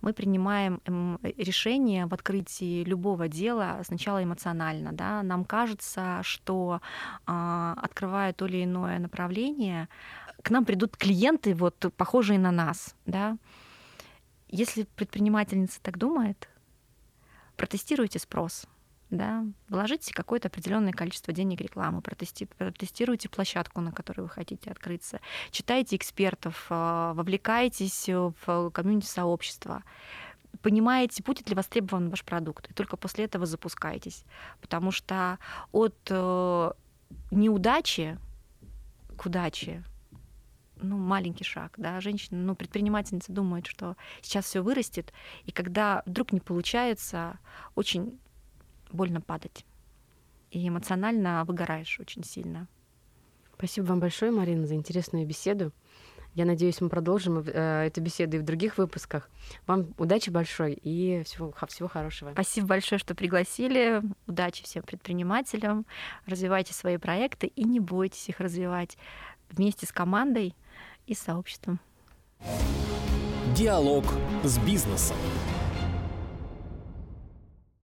мы 0.00 0.12
принимаем 0.12 0.80
эм, 0.84 1.18
решение 1.22 2.06
в 2.06 2.14
открытии 2.14 2.84
любого 2.84 3.28
дела 3.28 3.80
сначала 3.84 4.22
эмоционально. 4.22 4.92
Да? 4.92 5.22
Нам 5.22 5.44
кажется, 5.44 6.20
что 6.22 6.80
а, 7.26 7.74
открывая 7.82 8.32
то 8.32 8.46
или 8.46 8.64
иное 8.64 8.98
направление, 8.98 9.88
к 10.42 10.50
нам 10.50 10.64
придут 10.64 10.96
клиенты, 10.96 11.54
вот, 11.54 11.76
похожие 11.96 12.38
на 12.38 12.50
нас. 12.50 12.94
Да? 13.06 13.36
Если 14.48 14.84
предпринимательница 14.96 15.80
так 15.82 15.98
думает, 15.98 16.48
протестируйте 17.56 18.18
спрос 18.18 18.66
да, 19.10 19.44
вложите 19.68 20.14
какое-то 20.14 20.48
определенное 20.48 20.92
количество 20.92 21.32
денег 21.32 21.60
рекламы, 21.60 22.00
протести, 22.00 22.46
протестируйте 22.46 23.28
площадку, 23.28 23.80
на 23.80 23.92
которой 23.92 24.22
вы 24.22 24.28
хотите 24.28 24.70
открыться, 24.70 25.20
читайте 25.50 25.96
экспертов, 25.96 26.66
а, 26.70 27.12
вовлекайтесь 27.14 28.08
в 28.08 28.70
комьюнити 28.70 29.06
сообщества, 29.06 29.82
понимаете, 30.62 31.22
будет 31.22 31.48
ли 31.48 31.54
востребован 31.54 32.10
ваш 32.10 32.24
продукт, 32.24 32.70
и 32.70 32.74
только 32.74 32.96
после 32.96 33.24
этого 33.24 33.46
запускайтесь. 33.46 34.24
Потому 34.60 34.90
что 34.90 35.38
от 35.72 35.96
э, 36.08 36.72
неудачи 37.30 38.18
к 39.16 39.26
удаче 39.26 39.84
ну, 40.82 40.96
маленький 40.96 41.44
шаг, 41.44 41.74
да, 41.76 42.00
женщина, 42.00 42.38
ну, 42.38 42.54
предпринимательница 42.54 43.32
думает, 43.32 43.66
что 43.66 43.96
сейчас 44.22 44.46
все 44.46 44.62
вырастет, 44.62 45.12
и 45.44 45.52
когда 45.52 46.02
вдруг 46.06 46.32
не 46.32 46.40
получается, 46.40 47.38
очень 47.74 48.18
больно 48.92 49.20
падать. 49.20 49.64
И 50.50 50.66
эмоционально 50.66 51.44
выгораешь 51.44 52.00
очень 52.00 52.24
сильно. 52.24 52.66
Спасибо 53.54 53.86
вам 53.86 54.00
большое, 54.00 54.32
Марина, 54.32 54.66
за 54.66 54.74
интересную 54.74 55.26
беседу. 55.26 55.72
Я 56.34 56.44
надеюсь, 56.44 56.80
мы 56.80 56.88
продолжим 56.88 57.38
э, 57.38 57.86
эту 57.86 58.00
беседу 58.00 58.36
и 58.36 58.40
в 58.40 58.44
других 58.44 58.78
выпусках. 58.78 59.28
Вам 59.66 59.94
удачи 59.98 60.30
большой 60.30 60.74
и 60.74 61.22
всего, 61.24 61.52
всего 61.68 61.88
хорошего. 61.88 62.32
Спасибо 62.32 62.68
большое, 62.68 62.98
что 63.00 63.14
пригласили. 63.16 64.00
Удачи 64.28 64.62
всем 64.62 64.84
предпринимателям. 64.84 65.86
Развивайте 66.26 66.72
свои 66.72 66.98
проекты 66.98 67.48
и 67.48 67.64
не 67.64 67.80
бойтесь 67.80 68.28
их 68.28 68.38
развивать 68.38 68.96
вместе 69.50 69.86
с 69.86 69.92
командой 69.92 70.54
и 71.06 71.14
сообществом. 71.14 71.80
Диалог 73.56 74.04
с 74.44 74.58
бизнесом. 74.58 75.16